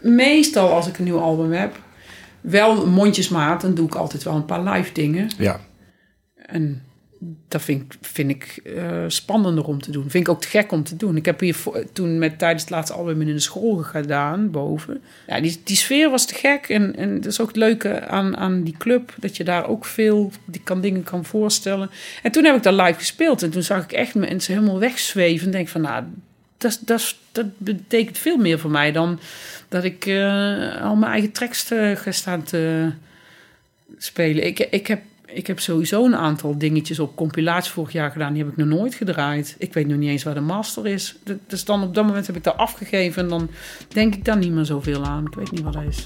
[0.03, 1.77] meestal als ik een nieuw album heb...
[2.51, 5.31] Wel mondjesmaat, dan doe ik altijd wel een paar live dingen.
[5.39, 5.61] Ja.
[6.37, 6.83] En
[7.49, 10.11] dat vind, ik- vind ik eh, spannender om te doen.
[10.11, 11.17] Vind ik ook te gek om te doen.
[11.17, 15.01] Ik heb hier voor- toen met tijdens het laatste album in de school gedaan, boven.
[15.27, 16.69] Ja, die, die sfeer was te gek.
[16.69, 19.15] En, en dat is ook het leuke aan, aan die club.
[19.21, 21.91] Dat je daar ook veel die kan, dingen kan voorstellen.
[22.23, 23.43] En toen heb ik daar live gespeeld.
[23.43, 25.47] En toen zag ik echt mensen helemaal wegzweven.
[25.47, 26.05] En denk van, nou,
[26.57, 29.19] dat, dat, dat betekent veel meer voor mij dan
[29.69, 31.33] dat ik eh, al mijn eigen
[31.69, 32.91] eh, ga staan te
[33.99, 34.47] spelen.
[34.47, 38.33] Ik, ik, heb, ik heb sowieso een aantal dingetjes op compilatie vorig jaar gedaan.
[38.33, 39.57] Die heb ik nog nooit gedraaid.
[39.59, 41.17] Ik weet nog niet eens waar de master is.
[41.47, 43.23] Dus dan op dat moment heb ik dat afgegeven.
[43.23, 43.51] En dan
[43.89, 45.27] denk ik daar niet meer zoveel aan.
[45.27, 46.05] Ik weet niet wat dat is.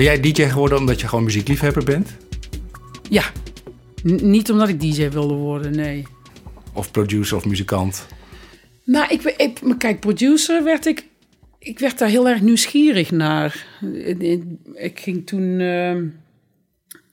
[0.00, 2.16] Ben jij DJ geworden omdat je gewoon muziekliefhebber bent?
[3.08, 3.24] Ja,
[4.06, 6.06] N- niet omdat ik DJ wilde worden, nee.
[6.72, 8.06] Of producer of muzikant?
[8.84, 11.04] Nou, ik, ik, kijk, producer werd ik.
[11.58, 13.66] Ik werd daar heel erg nieuwsgierig naar.
[13.92, 14.42] Ik,
[14.74, 16.06] ik ging toen ehm,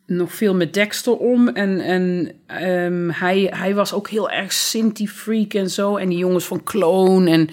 [0.06, 1.47] nog veel met Dexter om.
[1.47, 5.95] En, en ehm, hij, hij was ook heel erg Sinti-freak en zo.
[5.97, 7.50] En die jongens van Clone en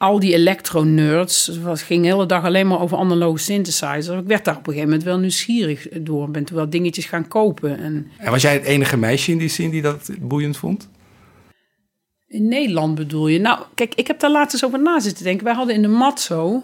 [0.00, 1.46] al die electro-nerds.
[1.64, 4.20] Het ging de hele dag alleen maar over analoge synthesizers.
[4.20, 6.30] Ik werd daar op een gegeven moment wel nieuwsgierig door.
[6.30, 7.78] Ben toen wel dingetjes gaan kopen.
[7.78, 10.88] En En was jij het enige meisje in die scene die dat boeiend vond?
[12.26, 13.38] In Nederland bedoel je?
[13.38, 15.44] Nou, kijk, ik heb daar laatst eens over na zitten denken.
[15.44, 16.62] Wij hadden in de Matzo...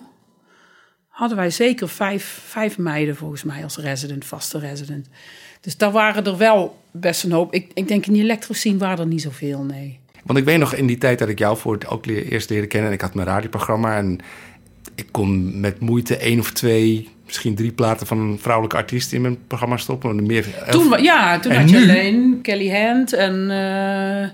[1.08, 5.08] hadden wij zeker vijf, vijf meiden volgens mij als resident, vaste resident.
[5.60, 7.54] Dus daar waren er wel best een hoop.
[7.54, 10.00] Ik, ik denk in die elektroscene waren er niet zoveel, nee.
[10.26, 12.50] Want ik weet nog in die tijd dat ik jou voor het ook leer, eerst
[12.50, 12.88] leerde kennen...
[12.88, 14.18] en ik had mijn radioprogramma en
[14.94, 17.08] ik kon met moeite één of twee...
[17.24, 20.26] misschien drie platen van een vrouwelijke artiest in mijn programma stoppen.
[20.26, 21.82] Meer, Toen, ja, toen En had je nu?
[21.82, 23.50] alleen Kelly Hand en...
[23.50, 24.28] eh,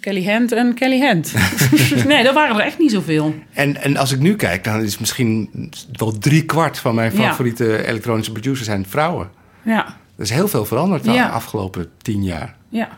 [0.00, 1.34] Kelly Hand en Kelly Hand.
[2.06, 3.34] nee, dat waren er echt niet zoveel.
[3.52, 5.50] En, en als ik nu kijk, dan is misschien
[5.92, 7.28] wel drie kwart van mijn Ja.
[7.28, 9.30] favoriete elektronische producers zijn vrouwen.
[9.62, 9.86] Ja.
[10.16, 11.28] Er is heel veel veranderd de Ja.
[11.28, 12.56] afgelopen tien jaar.
[12.68, 12.88] Ja.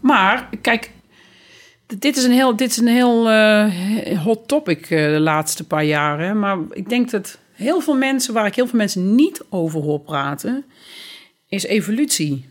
[0.00, 0.90] Maar, kijk,
[1.98, 5.84] dit is een heel, dit is een heel eh, hot topic eh, de laatste paar
[5.84, 6.38] jaren.
[6.38, 10.00] Maar ik denk dat heel veel mensen, waar ik heel veel mensen niet over hoor
[10.00, 10.64] praten,
[11.48, 12.48] is evolutie.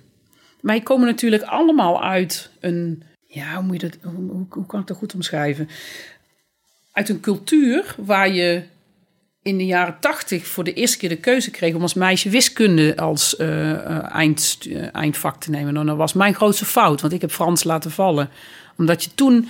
[0.62, 4.88] Wij komen natuurlijk allemaal uit een, ja, hoe, moet je dat, hoe, hoe, kan ik
[4.88, 5.70] dat goed omschrijven?
[6.92, 8.64] Uit een cultuur waar je
[9.42, 12.98] in de jaren tachtig voor de eerste keer de keuze kreeg om als meisje wiskunde
[12.98, 15.74] als eh, eind, eindvak te nemen.
[15.74, 18.30] Nou, dat was mijn grootste fout, want ik heb Frans laten vallen.
[18.80, 19.50] Omdat je toen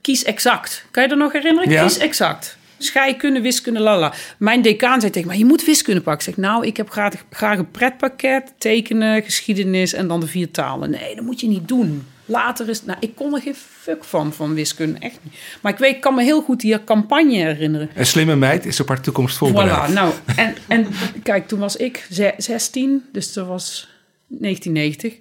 [0.00, 0.84] kies exact.
[0.90, 1.70] Kan je dat nog herinneren?
[1.70, 1.82] Ja.
[1.82, 2.56] Kies exact.
[2.78, 4.12] Scheikunde, wiskunde, lala.
[4.38, 6.28] Mijn decaan zei tegen mij, je moet wiskunde pakken.
[6.28, 10.50] Ik zeg, nou, ik heb graag, graag een pretpakket, tekenen, geschiedenis en dan de vier
[10.50, 10.90] talen.
[10.90, 12.06] Nee, dat moet je niet doen.
[12.24, 15.34] Later is, nou, ik kon er geen fuck van, van wiskunde, echt niet.
[15.62, 17.90] Maar ik weet, ik kan me heel goed die campagne herinneren.
[17.94, 19.90] Een slimme meid is op haar toekomst voorbereid.
[19.90, 20.86] Voilà, nou, en, en
[21.22, 23.88] kijk, toen was ik ze- 16, dus dat was
[24.26, 25.14] 1990,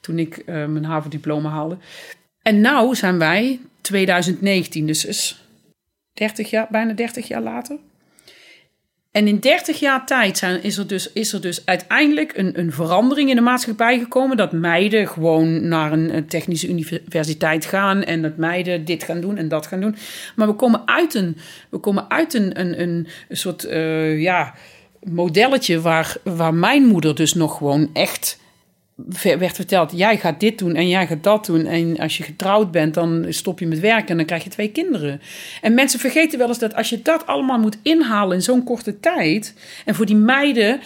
[0.00, 1.76] toen ik eh, mijn havendiploma haalde.
[2.42, 5.44] En nou zijn wij 2019, dus is
[6.12, 7.78] 30 jaar, bijna 30 jaar later.
[9.10, 12.72] En in 30 jaar tijd zijn, is, er dus, is er dus uiteindelijk een, een
[12.72, 14.36] verandering in de maatschappij gekomen.
[14.36, 18.02] Dat meiden gewoon naar een, technische universiteit gaan.
[18.02, 19.96] En dat meiden dit gaan doen en dat gaan doen.
[20.36, 21.36] Maar we komen uit een,
[21.68, 24.54] we komen uit een, een, een, soort eh, ja,
[25.02, 28.40] modelletje waar, waar mijn moeder dus nog gewoon echt
[29.22, 31.66] werd verteld: jij gaat dit doen en jij gaat dat doen.
[31.66, 34.70] En als je getrouwd bent, dan stop je met werken en dan krijg je twee
[34.70, 35.20] kinderen.
[35.60, 39.00] En mensen vergeten wel eens dat als je dat allemaal moet inhalen in zo'n korte
[39.00, 39.54] tijd.
[39.84, 40.80] En voor die meiden.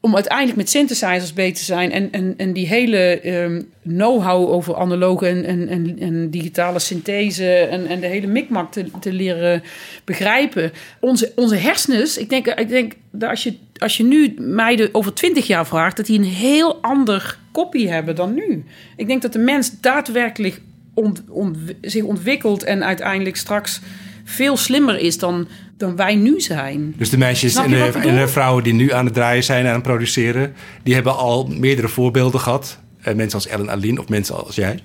[0.00, 4.76] Om uiteindelijk met synthesizers bezig te zijn en, en, en die hele ehm, know-how over
[4.76, 9.62] analoge en, en, en, en digitale synthese en, en de hele mikmak te, te leren
[10.04, 10.72] begrijpen.
[11.00, 15.14] Onze, onze hersens, ik denk, ik denk dat als je, als je nu meiden over
[15.14, 18.64] twintig jaar vraagt, dat die een heel ander kopie hebben dan nu.
[18.96, 20.60] Ik denk dat de mens daadwerkelijk
[20.94, 23.80] ont, ont- zich ontwikkelt en uiteindelijk straks
[24.24, 26.94] veel slimmer is dan, dan wij nu zijn.
[26.96, 29.74] Dus de meisjes en de, en vrouwen die nu aan het draaien zijn en aan
[29.74, 30.54] het produceren...
[30.82, 32.78] die hebben al meerdere voorbeelden gehad.
[33.02, 34.82] Eh, mensen als Ellen Aline of mensen als jij.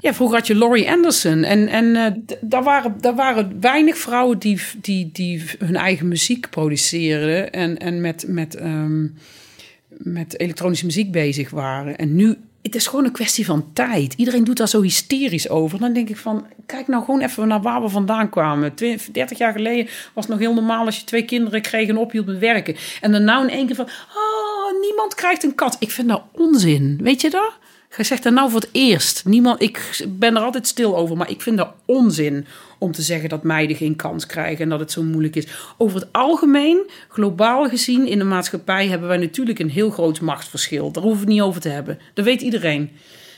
[0.00, 1.44] Ja, vroeger had je Laurie Anderson.
[1.44, 6.50] En, en eh, daar, waren, daar waren weinig vrouwen die, die, die hun eigen muziek
[6.50, 7.52] produceerden.
[7.52, 9.06] En, en met, met, ehm,
[9.98, 11.96] met elektronische muziek bezig waren.
[11.96, 14.14] En nu, het is gewoon een kwestie van tijd.
[14.16, 15.78] Iedereen doet daar zo hysterisch over.
[15.78, 18.74] Dan denk ik van, kijk nou gewoon even naar waar we vandaan kwamen.
[18.74, 21.96] Twe- 30 jaar geleden was het nog heel normaal als je twee kinderen kreeg en
[21.96, 22.76] ophield met werken.
[23.00, 25.76] En dan nou in één keer van, oh, niemand krijgt een kat.
[25.78, 26.98] Ik vind dat onzin.
[27.02, 27.52] Weet je dat?
[27.88, 29.24] Hij zegt dat nou voor het eerst.
[29.24, 32.46] Niemand, ik ben er altijd stil over, maar ik vind dat onzin
[32.78, 35.46] om te zeggen dat meiden geen kans krijgen en dat het zo moeilijk is.
[35.78, 40.90] Over het algemeen, globaal gezien in de maatschappij, hebben wij natuurlijk een heel groot machtsverschil.
[40.90, 41.98] Daar hoeven we het niet over te hebben.
[42.14, 42.90] Dat weet iedereen.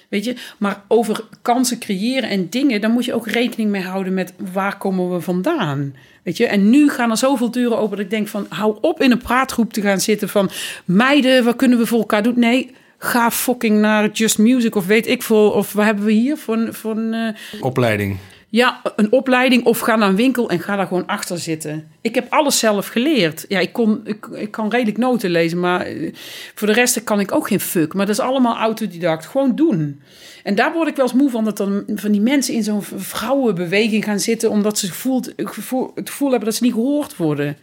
[0.09, 4.14] Weet je, maar over kansen creëren en dingen, dan moet je ook rekening mee houden
[4.14, 5.94] met waar komen we vandaan.
[6.22, 9.01] Weet je, en nu gaan er zoveel deuren open dat ik denk van, hou op
[9.01, 10.51] in een praatgroep te gaan zitten van,
[10.85, 12.38] meiden, wat kunnen we voor elkaar doen?
[12.38, 16.37] Nee, ga fucking naar Just Music of weet ik veel, of wat hebben we hier
[16.37, 18.16] voor een, eh, Opleiding.
[18.49, 21.89] Ja, een opleiding of ga naar een winkel en ga daar gewoon achter zitten.
[22.01, 23.45] Ik heb alles zelf geleerd.
[23.49, 26.13] Ja, ik, kon, ik, ik kan redelijk noten lezen, maar eh,
[26.55, 27.95] voor de rest kan ik ook geen fuck.
[27.95, 29.27] Maar dat is allemaal autodidact.
[29.27, 30.01] Gewoon doen.
[30.43, 32.83] En daar word ik wel eens moe van, dat dan van die mensen in zo'n
[32.97, 37.57] vrouwenbeweging gaan zitten, omdat ze gevoeld, het gevoel, hebben dat ze niet gehoord worden.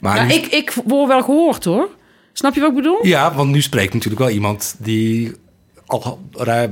[0.00, 1.88] Maar nu- ik, ik word wel gehoord hoor.
[2.32, 3.06] Snap je wat ik bedoel?
[3.06, 5.32] Ja, want nu spreekt natuurlijk wel iemand die
[5.86, 6.18] al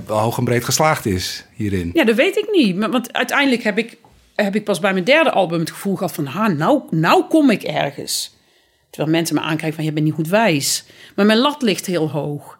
[0.07, 1.90] hoog en breed geslaagd is hierin.
[1.94, 2.77] Ja, dat weet ik niet.
[2.87, 3.96] Want uiteindelijk heb ik,
[4.35, 6.27] heb ik pas bij mijn derde album het gevoel gehad van...
[6.27, 8.37] Ha, nou, nou kom ik ergens.
[8.90, 9.85] Terwijl mensen me aankijken van...
[9.85, 10.85] Je bent niet goed wijs.
[11.16, 12.59] Maar mijn lat ligt heel hoog.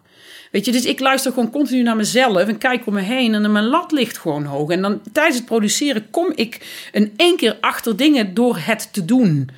[0.51, 2.47] Weet je, dus ik luister gewoon continu naar mezelf...
[2.47, 4.69] en kijk om me heen en mijn lat ligt gewoon hoog.
[4.69, 9.05] En dan tijdens het produceren kom ik in één keer achter dingen door het te
[9.05, 9.49] doen.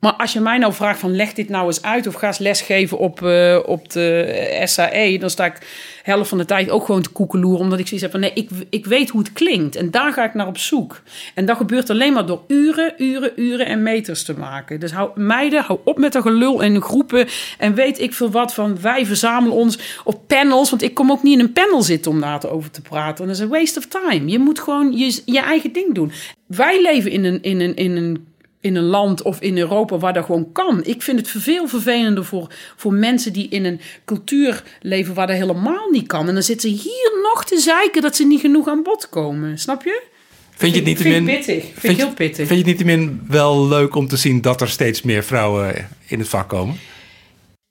[0.00, 2.38] Maar als je mij nou vraagt van leg dit nou eens uit of ga eens
[2.38, 5.58] lesgeven op, eh, op de SAE, dan sta ik
[6.02, 8.50] helft van de tijd ook gewoon te koekeloeren, omdat ik zoiets heb van nee, ik,
[8.70, 11.02] ik weet hoe het klinkt en daar ga ik naar op zoek.
[11.34, 14.80] En dat gebeurt alleen maar door uren, uren, uren en meters te maken.
[14.80, 18.54] Dus hou, meiden, hou op met dat gelul in groepen en weet ik veel wat
[18.54, 22.10] van wij verzamelen ons op panels, want ik kom ook niet in een panel zitten
[22.10, 23.26] om daar over te praten.
[23.26, 24.30] Dat is een waste of time.
[24.30, 26.12] Je moet gewoon je, je eigen ding doen.
[26.46, 28.28] Wij leven in een, in een, in een
[28.60, 30.84] in een land of in Europa waar dat gewoon kan.
[30.84, 35.36] Ik vind het veel vervelender voor, voor mensen die in een cultuur leven waar dat
[35.36, 36.28] helemaal niet kan.
[36.28, 39.58] En dan zitten ze hier nog te zeiken dat ze niet genoeg aan bod komen.
[39.58, 40.02] Snap je?
[40.50, 41.62] Vind je het niet vind ik min, pittig.
[41.62, 42.46] Vind, vind heel pittig.
[42.46, 45.88] Vind je het niet min wel leuk om te zien dat er steeds meer vrouwen
[46.06, 46.76] in het vak komen?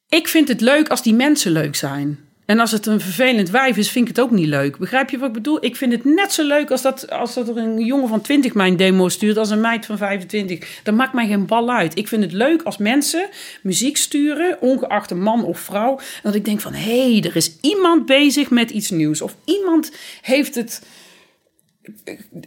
[0.07, 2.19] Ik vind het leuk als die mensen leuk zijn.
[2.49, 4.77] En als het een vervelend wijf is, vind ik het ook niet leuk.
[4.77, 5.65] Begrijp je wat ik bedoel?
[5.65, 8.53] Ik vind het net zo leuk als dat, als dat er een jongen van 20
[8.53, 9.37] mijn demo stuurt...
[9.37, 10.79] als een meid van 25.
[10.83, 11.97] Dat maakt mij geen bal uit.
[11.97, 13.29] Ik vind het leuk als mensen
[13.61, 15.99] muziek sturen, ongeacht een man of vrouw...
[16.23, 19.21] dat ik denk van, hé, hey, er is iemand bezig met iets nieuws.
[19.21, 20.81] Of iemand heeft het...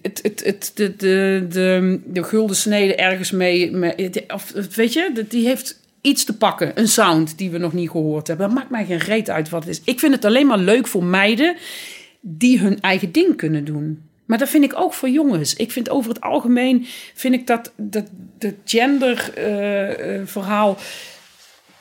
[0.02, 5.24] Het, het, het, de, de, de, de gulden snede ergens mee, mee of, weet je,
[5.28, 6.78] die heeft iets te pakken.
[6.78, 8.46] Een sound die we nog niet gehoord hebben.
[8.46, 9.80] Dat maakt mij geen reet uit wat het is.
[9.84, 11.56] Ik vind het alleen maar leuk voor meiden
[12.20, 14.02] die hun eigen ding kunnen doen.
[14.24, 15.54] Maar dat vind ik ook voor jongens.
[15.54, 18.04] Ik vind over het algemeen vind ik dat, dat,
[18.38, 20.68] dat gender eh, eh.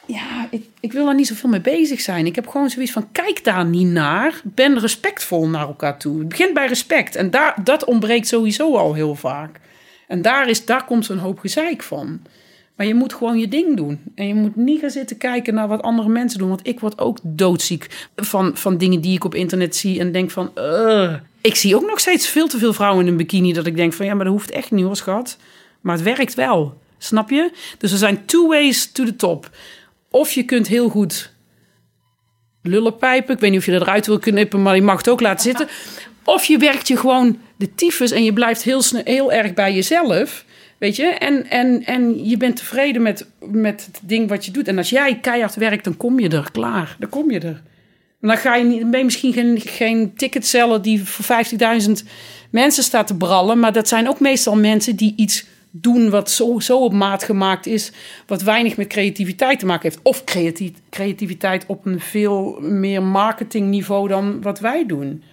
[0.06, 2.26] Ja, ik, ik wil daar niet zoveel mee bezig zijn.
[2.26, 4.42] Ik heb gewoon zoiets van: kijk daar niet naar.
[4.44, 6.20] Ben respectvol naar elkaar toe.
[6.20, 7.16] Het begint bij respect.
[7.16, 9.60] En daar, dat ontbreekt sowieso al heel vaak.
[10.08, 12.22] En daar, is, daar komt zo'n hoop gezeik van.
[12.82, 14.00] Maar je moet gewoon je ding doen.
[14.16, 16.48] En je moet niet gaan zitten kijken naar wat andere mensen doen.
[16.48, 20.00] Want ik word ook doodziek van, van dingen die ik op internet zie.
[20.00, 20.52] En denk van.
[21.42, 23.54] Ik zie ook nog steeds veel te veel vrouwen in een bikini.
[23.54, 25.38] Dat ik denk van, ja, maar dat hoeft echt niet hoor, schat.
[25.82, 26.78] Maar het werkt wel.
[26.98, 27.52] Snap je?
[27.78, 29.50] Dus er zijn two ways to the top.
[30.10, 31.34] Of je kunt heel goed
[32.62, 33.34] lullen pijpen.
[33.34, 35.44] Ik weet niet of je dat eruit wil knippen, maar je mag het ook laten
[35.44, 35.68] zitten.
[36.24, 40.46] Of je werkt je gewoon de tyfus en je blijft heel, heel erg bij jezelf.
[40.82, 41.06] Weet je?
[41.06, 44.68] En, en, en je bent tevreden met, met het ding wat je doet.
[44.68, 46.52] En als jij keihard werkt, dan kom je er.
[46.52, 47.62] Klaar, dan kom je er.
[48.22, 51.46] En dan, ga je niet, ben je misschien geen, geen ticketseller die voor
[51.82, 51.92] 50.000
[52.50, 53.60] mensen staat te brallen.
[53.60, 57.66] Maar dat zijn ook meestal mensen die iets doen wat zo, zo op maat gemaakt
[57.66, 57.92] is.
[58.28, 60.04] Wat weinig met creativiteit te maken heeft.
[60.04, 65.24] Of creati- creativiteit op een veel meer marketingniveau dan wat wij doen.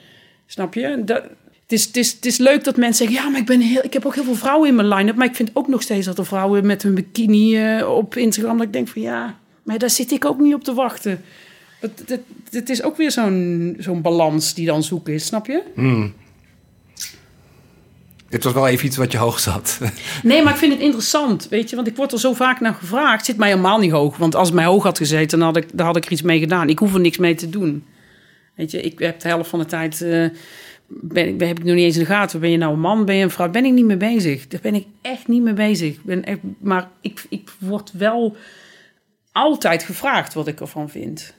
[0.46, 1.02] Snap je?
[1.04, 1.22] Dat,
[1.68, 3.24] het, is, het, is, het is leuk dat mensen zeggen...
[3.24, 5.16] ja, maar ik, ben heel, ik heb ook heel veel vrouwen in mijn line-up...
[5.16, 8.56] maar ik vind ook nog steeds dat er vrouwen met hun bikini eh, op Instagram...
[8.56, 11.20] dat ik denk van ja, maar daar zit ik ook niet op te wachten.
[11.80, 15.62] Het, het, het is ook weer zo'n zo'n balans die dan zoeken is, snap je?
[18.28, 19.78] Dit was wel even iets wat je hoog zat.
[20.22, 21.76] Nee, maar ik vind het interessant, weet je.
[21.76, 23.16] Want ik word er zo vaak naar gevraagd.
[23.16, 24.16] Het zit mij helemaal niet hoog.
[24.16, 26.22] Want als het mij hoog had gezeten, dan had ik, dan had ik er iets
[26.22, 26.68] mee gedaan.
[26.68, 27.84] Ik hoef er niks mee te doen.
[28.54, 30.02] Weet je, ik heb de helft van de tijd...
[30.02, 30.26] eh,
[30.88, 32.40] ben, ik- heb ik nog niet eens in de gaten.
[32.40, 33.50] Ben je nou een man, ben je een vrouw?
[33.50, 34.48] Ben ik niet mee bezig.
[34.48, 36.02] Daar ben ik echt niet mee bezig.
[36.02, 38.36] Ben echt, maar ik, ik word wel
[39.32, 41.34] altijd gevraagd wat ik ervan vind.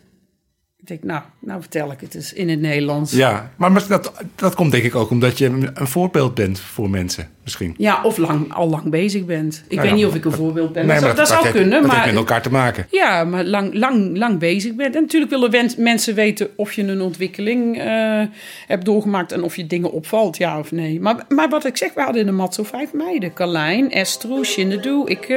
[0.77, 3.11] Ik denk, nou, nou vertel ik het eens in het Nederlands.
[3.13, 7.29] Ja, maar dat, dat komt denk ik ook omdat je een voorbeeld bent voor mensen,
[7.49, 7.75] misschien.
[7.77, 9.63] Ja, of lang, al lang bezig bent.
[9.67, 10.85] Ik Nou weet ja, niet of ik een voorbeeld ben.
[10.85, 11.95] Nee, dat, maar zou- dat zou kunnen, dat maar...
[11.95, 12.87] heeft met elkaar te maken.
[12.91, 14.95] Ja, maar lang, lang, lang bezig bent.
[14.95, 18.21] En natuurlijk willen wens- mensen weten of je een ontwikkeling eh,
[18.67, 20.99] hebt doorgemaakt en of je dingen opvalt, ja of nee.
[21.01, 23.33] Maar, maar wat ik zeg, we hadden in de mat zo vijf meiden.
[23.33, 25.27] Carlijn, Estro, Shinnedoe, ik.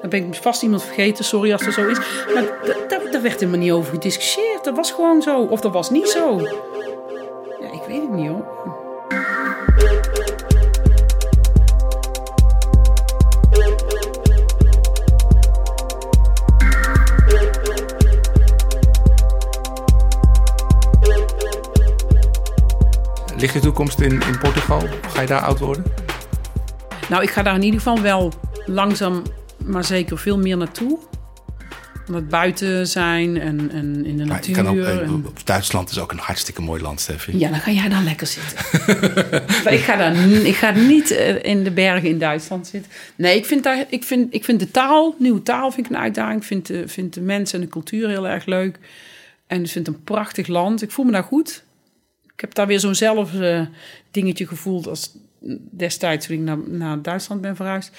[0.00, 1.98] dan ben ik vast iemand vergeten, sorry als dat zo is.
[2.34, 2.44] Maar
[3.10, 4.64] daar werd helemaal niet over gediscussieerd.
[4.64, 5.40] Dat was gewoon zo.
[5.40, 6.40] Of dat was niet zo.
[7.60, 8.44] Ja, ik weet het niet hoor.
[23.38, 24.82] Ligt je toekomst in, in Portugal?
[25.08, 25.84] Ga je daar oud worden?
[27.08, 28.32] Nou, ik ga daar in ieder geval wel
[28.66, 29.22] langzaam,
[29.64, 30.98] maar zeker veel meer naartoe.
[32.08, 34.54] Omdat buiten zijn en, en in de natuur.
[34.54, 37.38] kan ook, eh, en- Duitsland is ook een hartstikke mooi land, Steffi.
[37.38, 38.64] Ja, dan ga jij daar lekker zitten.
[39.64, 42.92] maar ik ga, daar, ik ga niet eh, in de bergen in Duitsland zitten.
[43.16, 45.98] Nee, ik vind, daar, ik vind, ik vind de taal, nieuwe taal vind ik een
[45.98, 46.40] uitdaging.
[46.40, 48.78] Ik vind de, vind de mensen en de cultuur heel erg leuk.
[49.46, 50.82] En ik vind het een prachtig land.
[50.82, 51.64] Ik voel me daar goed.
[52.36, 53.68] Ik heb daar weer zo'nzelfde
[54.10, 55.16] dingetje gevoeld als
[55.70, 57.96] destijds toen ik naar, naar Duitsland ben verhuisd.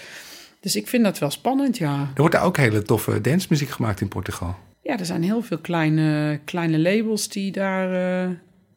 [0.60, 2.00] Dus ik vind dat wel spannend, ja.
[2.00, 4.56] Er wordt daar ook hele toffe dancemuziek gemaakt in Portugal.
[4.82, 8.30] Ja, er zijn heel veel kleine, kleine labels die daar eh,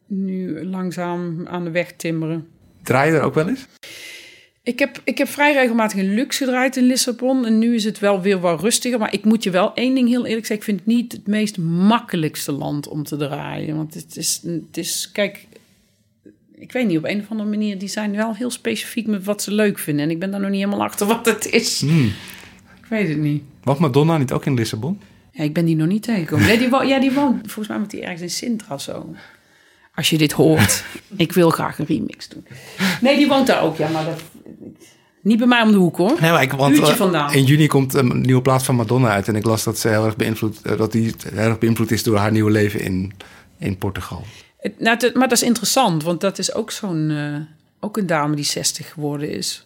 [0.07, 2.47] nu langzaam aan de weg timmeren.
[2.83, 3.67] Draai je er ook wel eens?
[4.63, 7.45] Ik heb, ik heb vrij regelmatig in luxe gedraaid in Lissabon.
[7.45, 8.99] En nu is het wel weer wat rustiger.
[8.99, 10.55] Maar ik moet je wel één ding heel eerlijk zeggen.
[10.55, 13.75] Ik vind het niet het meest makkelijkste land om te draaien.
[13.75, 15.47] Want het is, het is kijk,
[16.61, 17.77] ik weet niet, op een of andere manier...
[17.77, 20.05] die zijn wel heel specifiek met wat ze leuk vinden.
[20.05, 21.81] En ik ben daar nog niet helemaal achter wat het is.
[21.81, 22.05] Hmm.
[22.81, 23.43] Ik weet het niet.
[23.63, 25.01] Was Madonna niet ook in Lissabon?
[25.31, 26.45] Ja, ik ben die nog niet tegengekomen.
[26.45, 29.15] Nee, die, ja, die woont, volgens mij woont die ergens in Sintra zo.
[29.95, 30.83] Als je dit hoort,
[31.15, 32.45] ik wil graag een remix doen.
[33.01, 34.21] Nee, die woont daar ook, ja, maar dat...
[35.23, 36.17] Niet bij mij om de hoek, hoor.
[36.21, 39.27] Nee, maar ik, want eh, in juni komt een nieuwe plaat van Madonna uit.
[39.27, 42.03] En ik las dat ze heel erg beïnvloed, eh, dat die heel erg beïnvloed is
[42.03, 43.13] door haar nieuwe leven in,
[43.57, 44.23] in Portugal.
[44.61, 47.09] Het- nou, het- maar dat is interessant, want dat is ook zo'n...
[47.11, 47.35] eh,
[47.79, 49.65] ook een dame die 60 geworden is.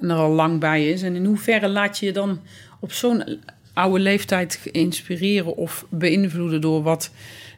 [0.00, 1.02] En er al lang bij is.
[1.02, 2.40] En in hoeverre laat je je dan
[2.80, 3.40] op zo'n
[3.74, 5.56] oude leeftijd inspireren...
[5.56, 7.10] of beïnvloeden door wat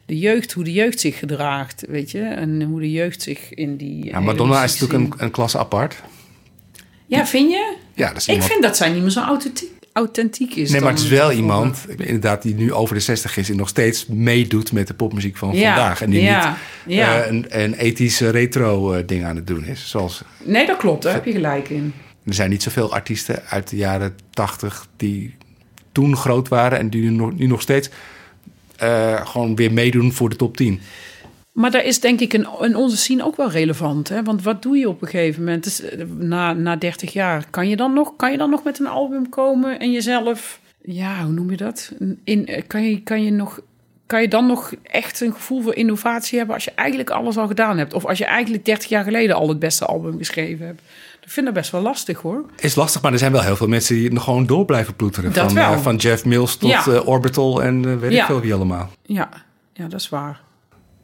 [0.05, 0.51] de jeugd...
[0.51, 2.21] hoe de jeugd zich gedraagt, weet je?
[2.21, 3.97] En hoe de jeugd zich in die...
[4.05, 5.95] Ja, hele Madonna is natuurlijk een, een klasse apart.
[7.05, 7.75] Ja, vind je?
[7.95, 10.71] Ja, dat is Ik iemand- vind dat zij niet meer zo authentiek, authentiek is.
[10.71, 13.69] Nee, maar het is wel iemand, inderdaad, die nu over de 60 is en nog
[13.69, 16.01] steeds meedoet met de popmuziek van Ja, vandaag.
[16.01, 17.21] En die ja, niet ja.
[17.21, 19.89] eh, een, een ethische retro eh, ding aan het doen is.
[19.89, 21.03] Zoals, Nee, dat klopt.
[21.03, 21.93] Daar heb je gelijk in.
[22.25, 25.35] er zijn niet zoveel artiesten uit de jaren 80 die
[25.91, 27.89] toen groot waren en die nu nog, nu nog steeds
[28.77, 30.79] eh, gewoon weer meedoen voor de top 10.
[31.51, 34.09] Maar daar is denk ik in, in onze scene ook wel relevant.
[34.09, 34.23] Hè?
[34.23, 35.63] Want wat doe je op een gegeven moment?
[35.63, 38.79] Dus, eh, na, na 30 jaar, kan je, dan nog, kan je dan nog met
[38.79, 40.59] een album komen en jezelf...
[40.81, 41.91] Ja, hoe noem je dat?
[42.23, 43.59] In, eh, kan, je, kan, je nog,
[44.05, 46.55] kan je dan nog echt een gevoel voor innovatie hebben...
[46.55, 47.93] als je eigenlijk alles al gedaan hebt?
[47.93, 50.81] Of als je eigenlijk 30 jaar geleden al het beste album geschreven hebt?
[51.21, 52.45] Ik vind dat best wel lastig, hoor.
[52.59, 55.33] Is lastig, maar er zijn wel heel veel mensen die nog gewoon door blijven ploeteren.
[55.33, 55.71] Dat van, wel.
[55.73, 56.99] eh, van Jeff Mills tot Ja.
[56.99, 58.89] Orbital en weet ik veel wie allemaal.
[59.05, 59.29] Ja,
[59.73, 60.41] ja dat is waar.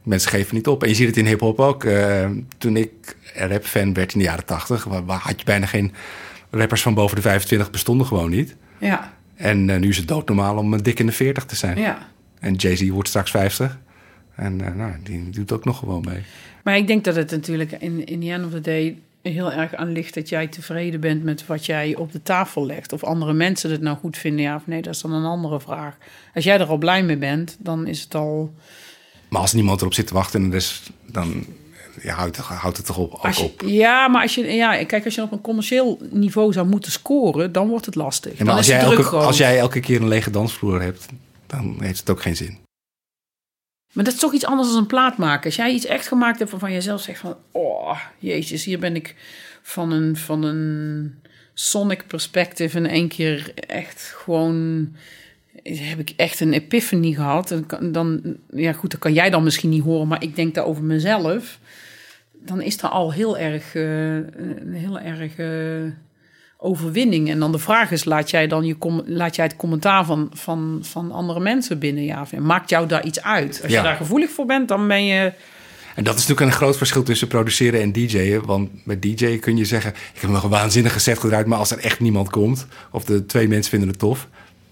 [0.08, 0.84] Mensen geven niet op.
[0.84, 1.84] En je ziet het in hip-hop ook.
[1.84, 5.94] Eh, toen ik rap-fan werd in de jaren 80, waar, waar had je bijna geen
[6.50, 8.56] rappers van boven de 25 bestonden gewoon niet.
[8.78, 11.78] Ja, En eh, nu is het doodnormaal om eh, dik in de 40 te zijn.
[11.78, 12.10] ja.
[12.40, 13.80] En Jay-Z wordt straks 50.
[14.36, 16.22] En nou, die doet ook nog gewoon mee.
[16.64, 19.76] Maar ik denk dat het natuurlijk in, in the end of the day heel erg
[19.76, 22.94] aan ligt dat jij tevreden bent met wat jij op de tafel legt.
[22.94, 25.60] Of andere mensen het nou goed vinden, ja of nee, dat is dan een andere
[25.60, 25.98] vraag.
[26.34, 28.54] Als jij er al blij mee bent, dan is het al.
[29.30, 31.46] Maar als niemand erop zit te wachten, en dus, dan
[32.02, 33.62] ja, houdt, houdt het toch op, ook je, op.
[33.66, 37.52] ja, maar als je, ja, kijk, als je op een commercieel niveau zou moeten scoren,
[37.52, 38.32] dan wordt het lastig.
[38.32, 39.24] Ja, maar dan als is jij, elke, groot.
[39.24, 41.06] als jij elke keer een lege dansvloer hebt,
[41.48, 42.58] dan heeft het ook geen zin.
[43.94, 45.46] Maar dat is toch iets anders dan een plaat maken.
[45.46, 47.36] Als jij iets echt gemaakt hebt waarvan jezelf zegt van...
[47.52, 49.16] Oh, jezus, hier ben ik
[49.62, 51.14] van een, van een
[51.54, 52.78] sonic perspective...
[52.78, 54.96] in één keer echt gewoon...
[55.76, 57.52] heb ik echt een epiphany gehad.
[57.52, 60.08] En dan, ja goed, dat kan jij dan misschien niet horen...
[60.08, 61.60] maar ik denk daar over mezelf.
[62.46, 63.76] Dan is dat al heel erg...
[63.76, 65.36] eh, een heel erg...
[65.38, 65.92] eh,
[66.60, 67.30] overwinning.
[67.30, 70.80] En dan de vraag is, laat jij dan je laat jij het commentaar van, van,
[70.82, 72.04] van andere mensen binnen?
[72.04, 73.60] Ja, maakt jou daar iets uit?
[73.64, 73.78] Als Ja.
[73.78, 75.34] je daar gevoelig voor bent, dan ben je...
[75.96, 78.46] En dat is natuurlijk een groot verschil tussen produceren en DJ'en.
[78.46, 81.72] Want met DJ kun je zeggen: Ik heb nog een waanzinnige set gedraaid, maar als
[81.72, 84.28] er echt niemand komt, of de twee mensen vinden het tof,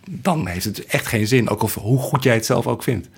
[0.10, 1.50] dan heeft het echt geen zin.
[1.50, 3.10] Ook of hoe goed jij het zelf ook vindt.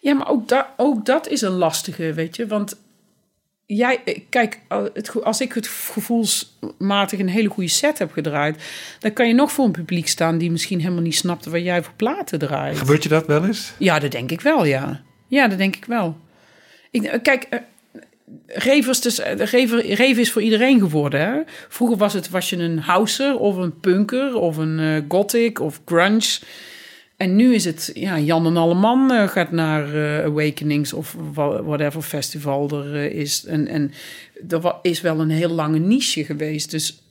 [0.00, 2.46] Ja, maar ook, da- ook dat is een lastige, weet je.
[2.46, 2.76] Want
[3.66, 4.60] jij, eh, kijk,
[5.22, 8.62] als ik het gevoelsmatig een hele goede set heb gedraaid...
[8.98, 11.50] dan kan je nog voor een publiek staan die misschien helemaal niet snapte...
[11.50, 12.78] waar jij voor platen draait.
[12.78, 13.72] Gebeurt je dat wel eens?
[13.78, 15.02] Ja, dat denk ik wel, ja.
[15.28, 16.16] Ja, dat denk ik wel.
[16.90, 17.58] Ik, eh, kijk, eh,
[18.46, 21.20] Revers, dus, rever, reven is voor iedereen geworden.
[21.20, 21.40] Hè?
[21.68, 25.80] Vroeger was, het, was je een houser of een punker of een eh, gothic of
[25.84, 26.38] grunge.
[27.16, 31.16] En nu is het, ja, Jan en Alleman eh, gaat naar eh, Awakenings of
[31.64, 33.44] whatever festival er is.
[33.44, 33.92] En, en
[34.48, 36.70] er is wel een heel lange niche geweest.
[36.70, 37.02] Dus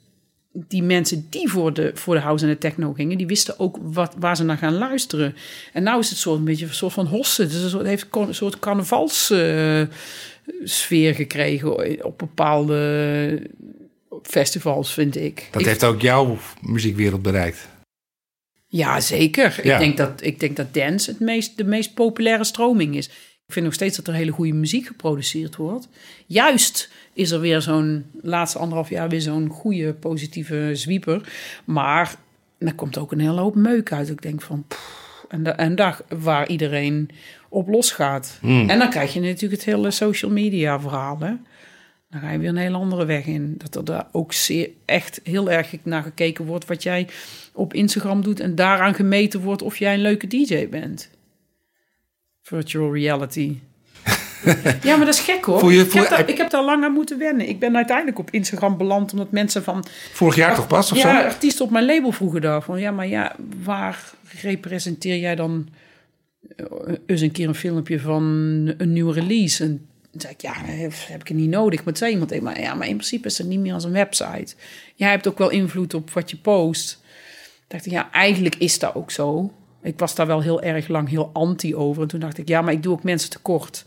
[0.52, 3.78] die mensen die voor de, voor de house en de techno gingen, die wisten ook
[3.82, 5.36] wat, waar ze naar gaan luisteren.
[5.74, 7.50] En nou is het soort, een beetje een soort van hossen.
[7.50, 8.60] Dus het heeft een soort
[10.46, 13.42] carnavalssfeer gekregen op bepaalde
[14.24, 15.48] festivals, vind ik.
[15.52, 17.68] Dat Ik- heeft ook jouw muziekwereld bereikt.
[18.68, 19.60] ja, zeker.
[19.64, 19.74] Ja.
[19.74, 23.08] Ik, denk dat, ik denk dat dance het meest, de meest populaire stroming is.
[23.48, 25.88] Ik vind nog steeds dat er hele goede muziek geproduceerd wordt.
[26.26, 31.30] Juist is er weer zo'n laatste anderhalf jaar weer zo'n goede positieve zwieper.
[31.66, 32.16] Maar
[32.58, 34.10] er komt ook een hele hoop meuk uit.
[34.10, 34.66] Ik denk van.
[34.68, 37.10] pff, en, da- en daar waar iedereen
[37.56, 38.40] op losgaat.
[38.42, 41.20] En dan krijg je natuurlijk het hele social media verhaal.
[41.20, 41.34] Hè?
[42.10, 43.56] Dan ga je weer een hele andere weg in.
[43.58, 47.08] Dat er daar ook zeer, echt heel erg naar gekeken wordt wat jij
[47.54, 48.40] op Instagram doet.
[48.40, 51.10] En daaraan gemeten wordt of jij een leuke DJ bent.
[52.42, 53.58] Virtual reality.
[54.82, 55.60] Ja, maar dat is gek hoor.
[55.60, 57.50] Voel je- ik, heb daar, ik heb daar lang aan moeten wennen.
[57.50, 59.86] Ik ben uiteindelijk op Instagram beland omdat mensen van...
[60.14, 61.28] Vorig jaar toch pas of ja, zo?
[61.28, 62.80] artiesten op mijn label vroegen daar van...
[62.80, 64.00] Ja, maar ja, waar
[64.42, 65.68] representeer jij dan
[67.06, 68.24] eens een keer een filmpje van
[68.78, 69.64] een nieuwe release?
[69.64, 71.84] En toen zei ik, ja, heb, ik het niet nodig.
[71.84, 74.56] Maar zei iemand mij, ja, maar in principe is het niet meer als een website.
[74.96, 77.02] Jij hebt ook wel invloed op wat je post.
[77.68, 79.54] dacht ik, ja, eigenlijk is dat ook zo.
[79.82, 82.02] Ik was daar wel heel erg lang heel anti over.
[82.02, 83.86] En toen dacht ik, ja, maar ik doe ook mensen tekort.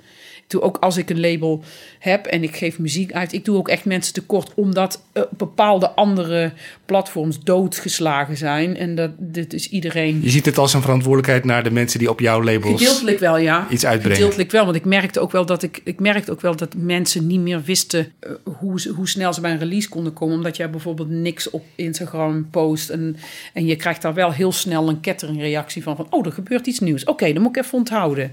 [0.48, 1.62] Doe ook als ik een label
[1.98, 5.90] heb en ik geef muziek uit, ik doe ook echt mensen tekort, omdat eh, bepaalde
[5.90, 6.52] andere
[6.84, 8.76] platforms doodgeslagen zijn.
[8.76, 10.20] En dat dit is iedereen.
[10.22, 12.80] Je ziet het als een verantwoordelijkheid naar de mensen die op jouw labels...
[12.80, 13.66] Gedeeltelijk wel, ja.
[13.70, 14.16] iets uitbrengen.
[14.16, 17.26] Gedeeltelijk wel, want ik merkte ook wel dat ik, ik merkte ook wel dat mensen
[17.26, 20.56] niet meer wisten eh, hoe, ze- hoe snel ze bij een release konden komen, omdat
[20.56, 23.16] jij bijvoorbeeld niks op Instagram post en,
[23.52, 26.78] en je krijgt daar wel heel snel een ketteringreactie van, van oh, er gebeurt iets
[26.80, 27.04] nieuws.
[27.04, 28.32] Oké, dan moet ik even onthouden.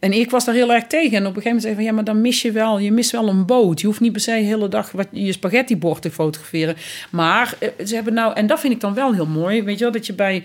[0.00, 1.16] En ik was daar heel erg tegen.
[1.16, 3.10] En op een gegeven moment zei van ja, maar dan mis je wel, je mist
[3.10, 3.80] wel een boot.
[3.80, 6.76] Je hoeft niet per se de hele dag wat, je spaghettibord te fotograferen.
[7.10, 9.84] Maar eh, ze hebben nou, en dat vind ik dan wel heel mooi, weet je
[9.84, 10.44] wel, dat je bij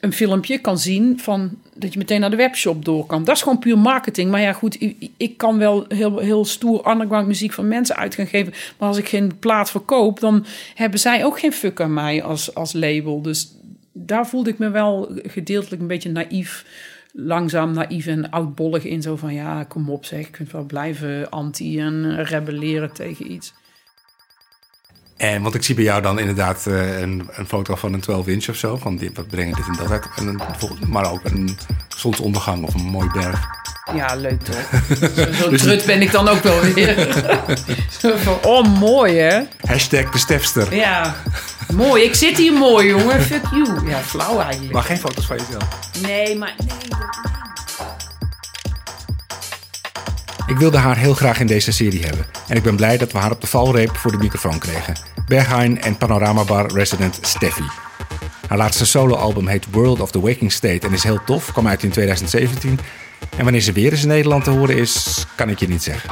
[0.00, 3.24] een filmpje kan zien van dat je meteen naar de webshop door kan.
[3.24, 4.30] Dat is gewoon puur marketing.
[4.30, 4.78] Maar ja, goed,
[5.16, 8.52] ik kan wel heel, heel stoer underground muziek van mensen uit gaan geven.
[8.78, 12.54] Maar als ik geen plaat verkoop, dan hebben zij ook geen fuck aan mij als,
[12.54, 13.22] als label.
[13.22, 13.52] Dus
[13.92, 16.64] daar voelde ik me wel gedeeltelijk een beetje naïef,
[17.12, 19.02] langzaam naïef en oudbollig in.
[19.02, 23.52] Zo van ja, kom op zeg, je kunt wel blijven anti en rebelleren tegen iets.
[25.16, 28.26] En want ik zie bij jou dan inderdaad eh, een, een foto van een 12
[28.26, 28.76] inch of zo.
[28.76, 30.08] Van die, wat brengen dit en dat uit.
[30.16, 30.40] En
[30.88, 31.56] maar ook een
[31.88, 33.46] zonsondergang of een mooi berg.
[33.94, 34.56] Ja, leuk toch?
[35.16, 37.08] Zo, zo trut ben ik dan ook wel weer.
[38.42, 39.40] Oh, mooi hè?
[39.66, 40.74] Hashtag de Stefster.
[40.74, 41.14] Ja,
[41.72, 42.02] mooi.
[42.04, 43.22] Ik zit hier mooi, jongen.
[43.22, 43.88] Fuck you.
[43.88, 44.72] Ja, flauw eigenlijk.
[44.72, 45.64] Maar geen foto's van jezelf.
[46.02, 46.68] Nee, maar nee.
[46.88, 46.98] dat-
[50.46, 52.26] Ik wilde haar heel graag in deze serie hebben.
[52.48, 54.94] En ik ben blij dat we haar op de valreep voor de microfoon kregen.
[55.26, 57.64] Berghain en Panoramabar resident Steffi.
[58.48, 61.82] Haar laatste soloalbum heet World of the Waking State en is heel tof, kwam uit
[61.82, 62.78] in 2017.
[63.36, 66.10] En wanneer ze weer eens in Nederland te horen is, kan ik je niet zeggen.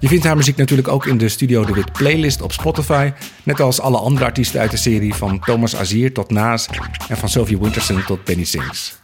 [0.00, 3.12] Je vindt haar muziek natuurlijk ook in de Studio De Wit playlist op Spotify.
[3.42, 6.68] Net als alle andere artiesten uit de serie, van Thomas Azier tot Naas
[7.08, 9.00] en van Sophie Winterson tot Benny Sings.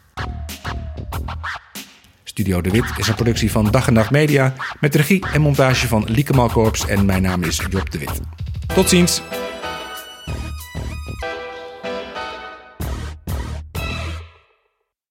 [2.25, 5.89] Studio De Wit is een productie van Dag en Nacht Media met regie en montage
[5.89, 8.21] van Lieke Malkorps en mijn naam is Job De Wit.
[8.75, 9.23] Tot ziens!